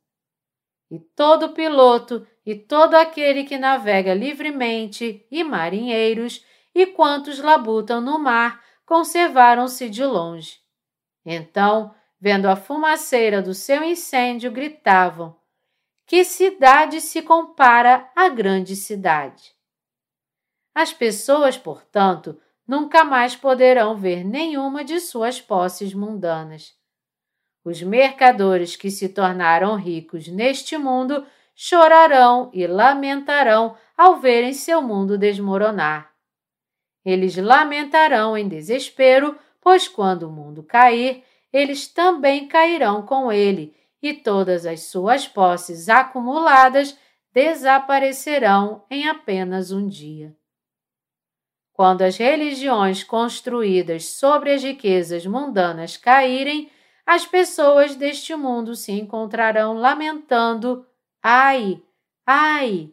E 0.89 1.01
todo 1.01 1.51
piloto 1.51 2.25
e 2.47 2.55
todo 2.55 2.95
aquele 2.95 3.45
que 3.45 3.59
navega 3.59 4.15
livremente, 4.15 5.27
e 5.31 5.43
marinheiros, 5.43 6.45
e 6.75 6.87
quantos 6.87 7.39
labutam 7.39 8.01
no 8.01 8.19
mar, 8.19 8.63
conservaram-se 8.87 9.89
de 9.89 10.05
longe. 10.05 10.59
Então, 11.27 11.95
vendo 12.21 12.47
a 12.47 12.55
fumaceira 12.55 13.43
do 13.43 13.53
seu 13.53 13.83
incêndio, 13.83 14.51
gritavam: 14.51 15.37
Que 16.11 16.25
cidade 16.25 17.01
se 17.01 17.23
compara 17.23 18.11
à 18.17 18.29
grande 18.29 18.75
cidade? 18.75 19.55
As 20.75 20.93
pessoas, 20.93 21.57
portanto, 21.57 22.37
nunca 22.67 23.05
mais 23.05 23.37
poderão 23.37 23.95
ver 23.95 24.25
nenhuma 24.25 24.83
de 24.83 24.99
suas 24.99 25.41
posses 25.41 25.95
mundanas. 25.95 26.75
Os 27.65 27.81
mercadores 27.81 28.75
que 28.75 28.91
se 28.91 29.09
tornaram 29.09 29.77
ricos 29.77 30.27
neste 30.27 30.77
mundo 30.77 31.25
chorarão 31.55 32.51
e 32.53 32.67
lamentarão 32.67 33.77
ao 33.97 34.17
verem 34.17 34.53
seu 34.53 34.83
mundo 34.83 35.17
desmoronar. 35.17 36.13
Eles 37.05 37.37
lamentarão 37.37 38.37
em 38.37 38.49
desespero, 38.49 39.39
pois 39.61 39.87
quando 39.87 40.25
o 40.25 40.33
mundo 40.33 40.65
cair, 40.65 41.23
eles 41.53 41.87
também 41.87 42.49
cairão 42.49 43.01
com 43.01 43.31
ele, 43.31 43.79
e 44.03 44.15
todas 44.15 44.67
as 44.67 44.85
suas 44.85 45.29
posses 45.29 45.89
acumuladas 45.89 46.97
desaparecerão 47.33 48.85
em 48.91 49.09
apenas 49.09 49.71
um 49.71 49.87
dia. 49.87 50.37
Quando 51.73 52.03
as 52.03 52.17
religiões 52.17 53.03
construídas 53.03 54.05
sobre 54.07 54.53
as 54.53 54.63
riquezas 54.63 55.25
mundanas 55.25 55.97
caírem, 55.97 56.71
as 57.07 57.27
pessoas 57.27 57.97
deste 57.97 58.35
mundo 58.35 58.75
se 58.75 58.93
encontrarão 58.93 59.75
lamentando: 59.75 60.87
ai, 61.23 61.83
ai! 62.27 62.93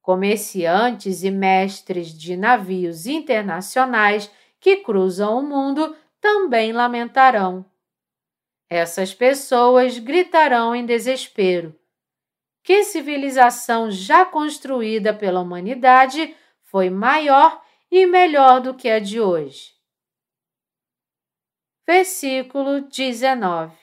Comerciantes 0.00 1.22
e 1.22 1.30
mestres 1.30 2.08
de 2.08 2.36
navios 2.36 3.06
internacionais 3.06 4.30
que 4.60 4.76
cruzam 4.76 5.38
o 5.38 5.42
mundo 5.42 5.96
também 6.20 6.72
lamentarão. 6.72 7.64
Essas 8.74 9.12
pessoas 9.12 9.98
gritarão 9.98 10.74
em 10.74 10.86
desespero. 10.86 11.78
Que 12.62 12.84
civilização 12.84 13.90
já 13.90 14.24
construída 14.24 15.12
pela 15.12 15.40
humanidade 15.40 16.34
foi 16.62 16.88
maior 16.88 17.62
e 17.90 18.06
melhor 18.06 18.62
do 18.62 18.72
que 18.72 18.88
a 18.88 18.98
de 18.98 19.20
hoje? 19.20 19.74
Versículo 21.86 22.80
19 22.88 23.76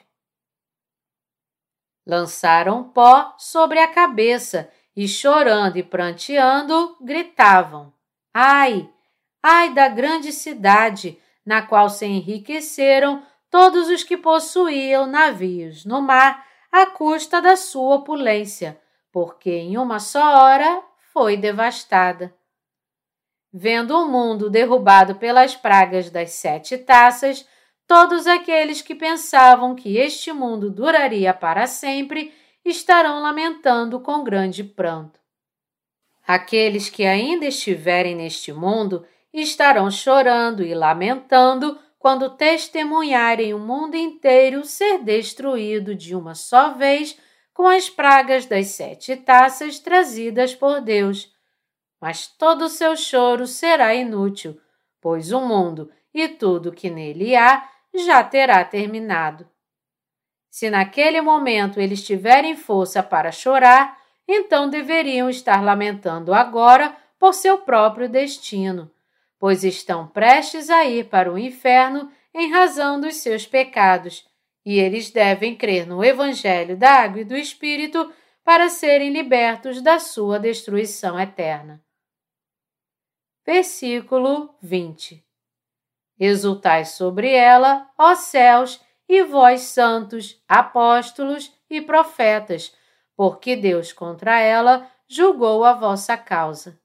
Lançaram 2.04 2.84
pó 2.90 3.36
sobre 3.38 3.78
a 3.78 3.94
cabeça 3.94 4.74
e, 4.96 5.08
chorando 5.08 5.78
e 5.78 5.84
pranteando, 5.84 6.98
gritavam: 7.00 7.94
Ai, 8.34 8.92
ai 9.44 9.72
da 9.72 9.88
grande 9.88 10.34
cidade! 10.34 11.22
na 11.46 11.64
qual 11.64 11.90
se 11.90 12.06
enriqueceram 12.06 13.26
todos 13.50 13.90
os 13.90 14.04
que 14.04 14.18
possuíam 14.18 15.08
navios 15.08 15.86
no 15.86 16.02
mar 16.02 16.46
à 16.72 16.86
custa 16.86 17.42
da 17.42 17.56
sua 17.56 17.96
opulência, 17.96 18.80
porque 19.12 19.52
em 19.52 19.78
uma 19.78 20.00
só 20.00 20.44
hora 20.44 20.84
foi 21.14 21.36
devastada. 21.36 22.34
Vendo 23.52 23.98
o 23.98 24.08
mundo 24.08 24.50
derrubado 24.50 25.16
pelas 25.16 25.56
pragas 25.56 26.10
das 26.12 26.32
sete 26.32 26.78
taças, 26.78 27.48
todos 27.88 28.28
aqueles 28.28 28.82
que 28.82 28.94
pensavam 28.94 29.76
que 29.76 29.98
este 29.98 30.32
mundo 30.32 30.70
duraria 30.70 31.34
para 31.34 31.66
sempre 31.66 32.32
estarão 32.64 33.22
lamentando 33.22 34.00
com 34.00 34.24
grande 34.24 34.64
pranto. 34.64 35.20
Aqueles 36.28 36.90
que 36.90 37.06
ainda 37.06 37.46
estiverem 37.46 38.16
neste 38.16 38.54
mundo 38.54 39.04
estarão 39.34 39.90
chorando 39.90 40.64
e 40.64 40.76
lamentando 40.76 41.80
quando 42.00 42.30
testemunharem 42.30 43.54
o 43.54 43.60
mundo 43.60 43.96
inteiro 43.96 44.64
ser 44.64 45.04
destruído 45.04 45.94
de 45.94 46.16
uma 46.16 46.34
só 46.34 46.74
vez 46.74 47.20
com 47.54 47.68
as 47.68 47.90
pragas 47.90 48.46
das 48.46 48.68
sete 48.68 49.18
taças 49.18 49.80
trazidas 49.80 50.56
por 50.56 50.80
Deus. 50.80 51.30
Mas 52.00 52.26
todo 52.26 52.64
o 52.64 52.70
seu 52.70 52.96
choro 52.96 53.46
será 53.46 53.94
inútil, 53.94 54.58
pois 55.02 55.34
o 55.34 55.42
mundo 55.42 55.92
e 56.14 56.30
tudo 56.30 56.72
que 56.72 56.90
nele 56.90 57.36
há 57.36 57.70
já 57.94 58.24
terá 58.24 58.64
terminado. 58.64 59.46
Se 60.50 60.70
naquele 60.70 61.20
momento 61.20 61.82
eles 61.82 62.02
tiverem 62.02 62.56
força 62.56 63.04
para 63.04 63.30
chorar, 63.30 64.00
então 64.26 64.70
deveriam 64.70 65.30
estar 65.30 65.62
lamentando 65.62 66.34
agora 66.34 66.96
por 67.20 67.34
seu 67.34 67.58
próprio 67.58 68.08
destino 68.08 68.90
pois 69.40 69.64
estão 69.64 70.06
prestes 70.06 70.70
a 70.70 70.86
ir 70.86 71.06
para 71.08 71.32
o 71.32 71.40
inferno 71.40 72.12
em 72.34 72.52
razão 72.52 73.00
dos 73.00 73.16
seus 73.16 73.48
pecados, 73.48 74.28
e 74.66 74.78
eles 74.78 75.10
devem 75.10 75.56
crer 75.56 75.88
no 75.88 76.04
Evangelho 76.04 76.78
da 76.78 76.92
Água 76.92 77.22
e 77.22 77.26
do 77.26 77.36
Espírito 77.36 78.14
para 78.44 78.70
serem 78.70 79.12
libertos 79.12 79.82
da 79.82 79.98
sua 79.98 80.40
destruição 80.40 81.20
eterna. 81.20 81.82
Versículo 83.46 84.56
20 84.62 85.24
Exultai 86.20 86.84
sobre 86.84 87.32
ela, 87.32 87.90
ó 87.98 88.14
céus, 88.14 88.82
e 89.08 89.24
vós 89.24 89.62
santos, 89.62 90.44
apóstolos 90.48 91.52
e 91.70 91.82
profetas, 91.82 92.76
porque 93.16 93.56
Deus 93.56 93.92
contra 93.92 94.40
ela 94.40 94.88
julgou 95.08 95.64
a 95.64 95.74
vossa 95.74 96.16
causa. 96.16 96.80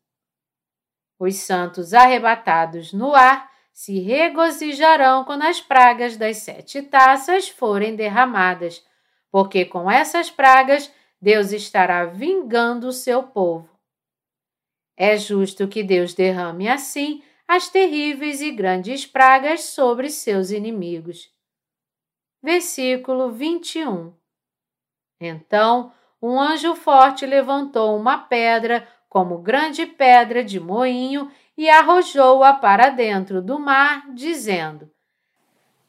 Os 1.24 1.36
santos 1.36 1.94
arrebatados 1.94 2.92
no 2.92 3.14
ar 3.14 3.50
se 3.72 3.98
regozijarão 3.98 5.24
quando 5.24 5.44
as 5.44 5.58
pragas 5.58 6.18
das 6.18 6.36
sete 6.36 6.82
taças 6.82 7.48
forem 7.48 7.96
derramadas, 7.96 8.84
porque 9.30 9.64
com 9.64 9.90
essas 9.90 10.30
pragas 10.30 10.92
Deus 11.18 11.50
estará 11.50 12.04
vingando 12.04 12.88
o 12.88 12.92
seu 12.92 13.22
povo. 13.22 13.70
É 14.98 15.16
justo 15.16 15.66
que 15.66 15.82
Deus 15.82 16.12
derrame 16.12 16.68
assim 16.68 17.22
as 17.48 17.70
terríveis 17.70 18.42
e 18.42 18.50
grandes 18.50 19.06
pragas 19.06 19.64
sobre 19.64 20.10
seus 20.10 20.50
inimigos. 20.50 21.32
Versículo 22.42 23.32
21 23.32 24.12
Então 25.18 25.90
um 26.20 26.38
anjo 26.38 26.74
forte 26.74 27.24
levantou 27.24 27.96
uma 27.96 28.18
pedra 28.18 28.86
como 29.14 29.38
grande 29.38 29.86
pedra 29.86 30.42
de 30.42 30.58
moinho 30.58 31.30
e 31.56 31.70
arrojou-a 31.70 32.52
para 32.54 32.88
dentro 32.88 33.40
do 33.40 33.60
mar, 33.60 34.12
dizendo: 34.12 34.90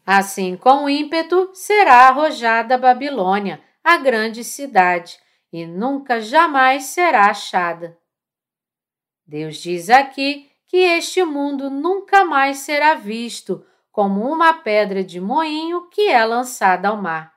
Assim 0.06 0.56
com 0.56 0.88
ímpeto 0.88 1.50
será 1.52 2.08
arrojada 2.08 2.78
Babilônia, 2.78 3.60
a 3.84 3.98
grande 3.98 4.44
cidade, 4.44 5.18
e 5.52 5.66
nunca 5.66 6.22
jamais 6.22 6.84
será 6.84 7.32
achada. 7.32 7.98
Deus 9.26 9.58
diz 9.58 9.90
aqui 9.90 10.48
que 10.68 10.78
este 10.78 11.24
mundo 11.24 11.68
nunca 11.72 12.24
mais 12.24 12.60
será 12.60 12.94
visto 12.94 13.66
como 13.92 14.32
uma 14.32 14.54
pedra 14.54 15.04
de 15.04 15.20
moinho 15.20 15.90
que 15.90 16.10
é 16.10 16.24
lançada 16.24 16.90
ao 16.90 17.02
mar. 17.02 17.34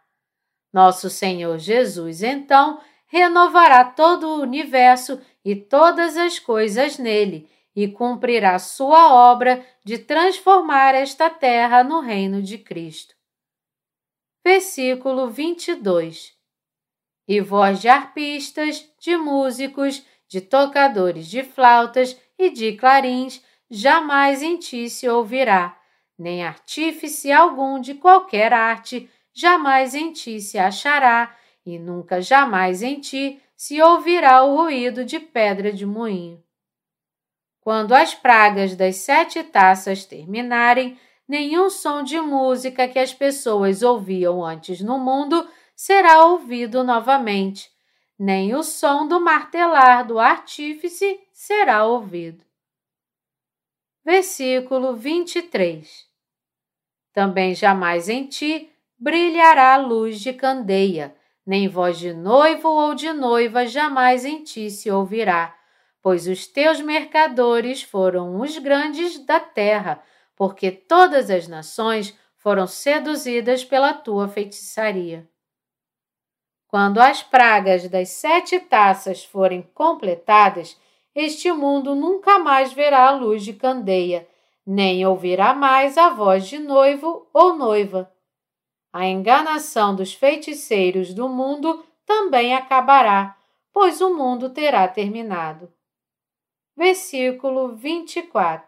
Nosso 0.71 1.09
Senhor 1.09 1.57
Jesus, 1.57 2.23
então, 2.23 2.79
renovará 3.07 3.87
todo 3.87 4.29
o 4.29 4.43
universo 4.43 5.19
e 5.49 5.57
todas 5.57 6.15
as 6.19 6.39
coisas 6.39 6.99
nele, 6.99 7.49
e 7.75 7.89
cumprirá 7.89 8.59
sua 8.59 9.33
obra 9.33 9.65
de 9.83 9.97
transformar 9.97 10.95
esta 10.95 11.31
terra 11.31 11.83
no 11.83 12.01
reino 12.01 12.43
de 12.43 12.59
Cristo. 12.59 13.15
Versículo 14.45 15.31
22 15.31 16.35
E 17.27 17.41
voz 17.41 17.81
de 17.81 17.89
arpistas, 17.89 18.87
de 19.01 19.17
músicos, 19.17 20.05
de 20.29 20.43
tocadores 20.43 21.27
de 21.27 21.43
flautas 21.43 22.15
e 22.39 22.51
de 22.51 22.75
clarins, 22.75 23.43
jamais 23.71 24.43
em 24.43 24.59
ti 24.59 24.91
se 24.91 25.09
ouvirá, 25.09 25.81
nem 26.19 26.45
artífice 26.45 27.33
algum 27.33 27.81
de 27.81 27.95
qualquer 27.95 28.53
arte, 28.53 29.11
jamais 29.33 29.95
em 29.95 30.13
ti 30.13 30.43
se 30.43 30.59
achará, 30.59 31.35
e 31.65 31.79
nunca 31.79 32.21
jamais 32.21 32.83
em 32.83 33.01
ti 33.01 33.41
se 33.59 33.83
ouvirá 33.83 34.45
o 34.45 34.57
ruído 34.57 35.05
de 35.05 35.19
pedra 35.19 35.73
de 35.73 35.85
moinho. 35.85 36.41
Quando 37.61 37.93
as 37.93 38.15
pragas 38.15 38.77
das 38.77 38.99
sete 38.99 39.43
taças 39.43 40.05
terminarem, 40.05 40.97
nenhum 41.27 41.69
som 41.69 42.05
de 42.05 42.21
música 42.21 42.87
que 42.87 43.01
as 43.01 43.13
pessoas 43.13 43.83
ouviam 43.83 44.45
antes 44.45 44.81
no 44.81 44.97
mundo 44.97 45.47
será 45.75 46.25
ouvido 46.27 46.85
novamente, 46.85 47.69
nem 48.17 48.55
o 48.55 48.63
som 48.63 49.09
do 49.09 49.21
martelar 49.21 50.07
do 50.07 50.21
artífice 50.21 51.19
será 51.33 51.85
ouvido. 51.85 52.45
Versículo 54.05 54.95
23 54.95 56.07
Também 57.13 57.57
jamais 57.57 58.09
em 58.09 58.25
ti 58.25 58.71
brilhará 58.97 59.75
a 59.75 59.79
luz 59.79 60.21
de 60.21 60.33
candeia, 60.33 61.18
nem 61.49 61.67
voz 61.67 61.99
de 61.99 62.13
noivo 62.13 62.69
ou 62.69 62.95
de 62.95 63.11
noiva 63.11 63.67
jamais 63.67 64.27
em 64.27 64.45
ti 64.45 64.71
se 64.71 64.91
ouvirá, 64.91 65.57
pois 66.03 66.29
os 66.29 66.47
teus 66.47 66.79
mercadores 66.79 67.83
foram 67.83 68.39
os 68.39 68.59
grandes 68.59 69.19
da 69.25 69.41
terra, 69.41 70.03
porque 70.37 70.71
todas 70.71 71.31
as 71.31 71.49
nações 71.49 72.15
foram 72.37 72.67
seduzidas 72.67 73.65
pela 73.65 73.95
tua 73.95 74.29
feitiçaria. 74.29 75.27
Quando 76.67 76.99
as 76.99 77.23
pragas 77.23 77.89
das 77.89 78.11
sete 78.11 78.61
taças 78.61 79.25
forem 79.25 79.63
completadas, 79.73 80.79
este 81.15 81.51
mundo 81.51 81.95
nunca 81.95 82.39
mais 82.39 82.75
verá 82.75 83.09
a 83.09 83.17
luz 83.17 83.43
de 83.43 83.55
candeia, 83.55 84.29
nem 84.67 85.07
ouvirá 85.07 85.55
mais 85.55 85.97
a 85.97 86.11
voz 86.11 86.47
de 86.47 86.59
noivo 86.59 87.27
ou 87.33 87.57
noiva. 87.57 88.13
A 88.99 89.07
enganação 89.07 89.95
dos 89.95 90.13
feiticeiros 90.13 91.15
do 91.15 91.29
mundo 91.29 91.87
também 92.05 92.53
acabará, 92.53 93.39
pois 93.73 94.01
o 94.01 94.13
mundo 94.13 94.51
terá 94.51 94.89
terminado. 94.89 95.73
Versículo 96.77 97.77
24 97.77 98.67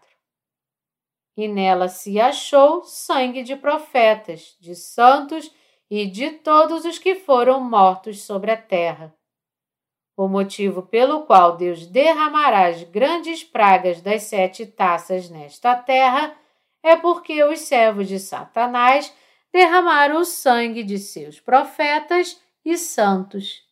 E 1.36 1.48
nela 1.48 1.88
se 1.88 2.20
achou 2.20 2.84
sangue 2.84 3.42
de 3.42 3.56
profetas, 3.56 4.56
de 4.60 4.76
santos 4.76 5.52
e 5.90 6.06
de 6.06 6.30
todos 6.30 6.84
os 6.84 6.96
que 6.96 7.16
foram 7.16 7.60
mortos 7.60 8.22
sobre 8.22 8.52
a 8.52 8.56
terra. 8.56 9.12
O 10.16 10.28
motivo 10.28 10.82
pelo 10.82 11.26
qual 11.26 11.56
Deus 11.56 11.86
derramará 11.86 12.68
as 12.68 12.84
grandes 12.84 13.42
pragas 13.42 14.00
das 14.00 14.22
sete 14.22 14.64
taças 14.64 15.28
nesta 15.28 15.74
terra 15.74 16.36
é 16.84 16.94
porque 16.94 17.42
os 17.42 17.58
servos 17.58 18.06
de 18.06 18.20
Satanás 18.20 19.12
derramaram 19.52 20.20
o 20.20 20.24
sangue 20.24 20.82
de 20.82 20.98
seus 20.98 21.40
profetas 21.40 22.40
e 22.64 22.76
santos. 22.76 23.69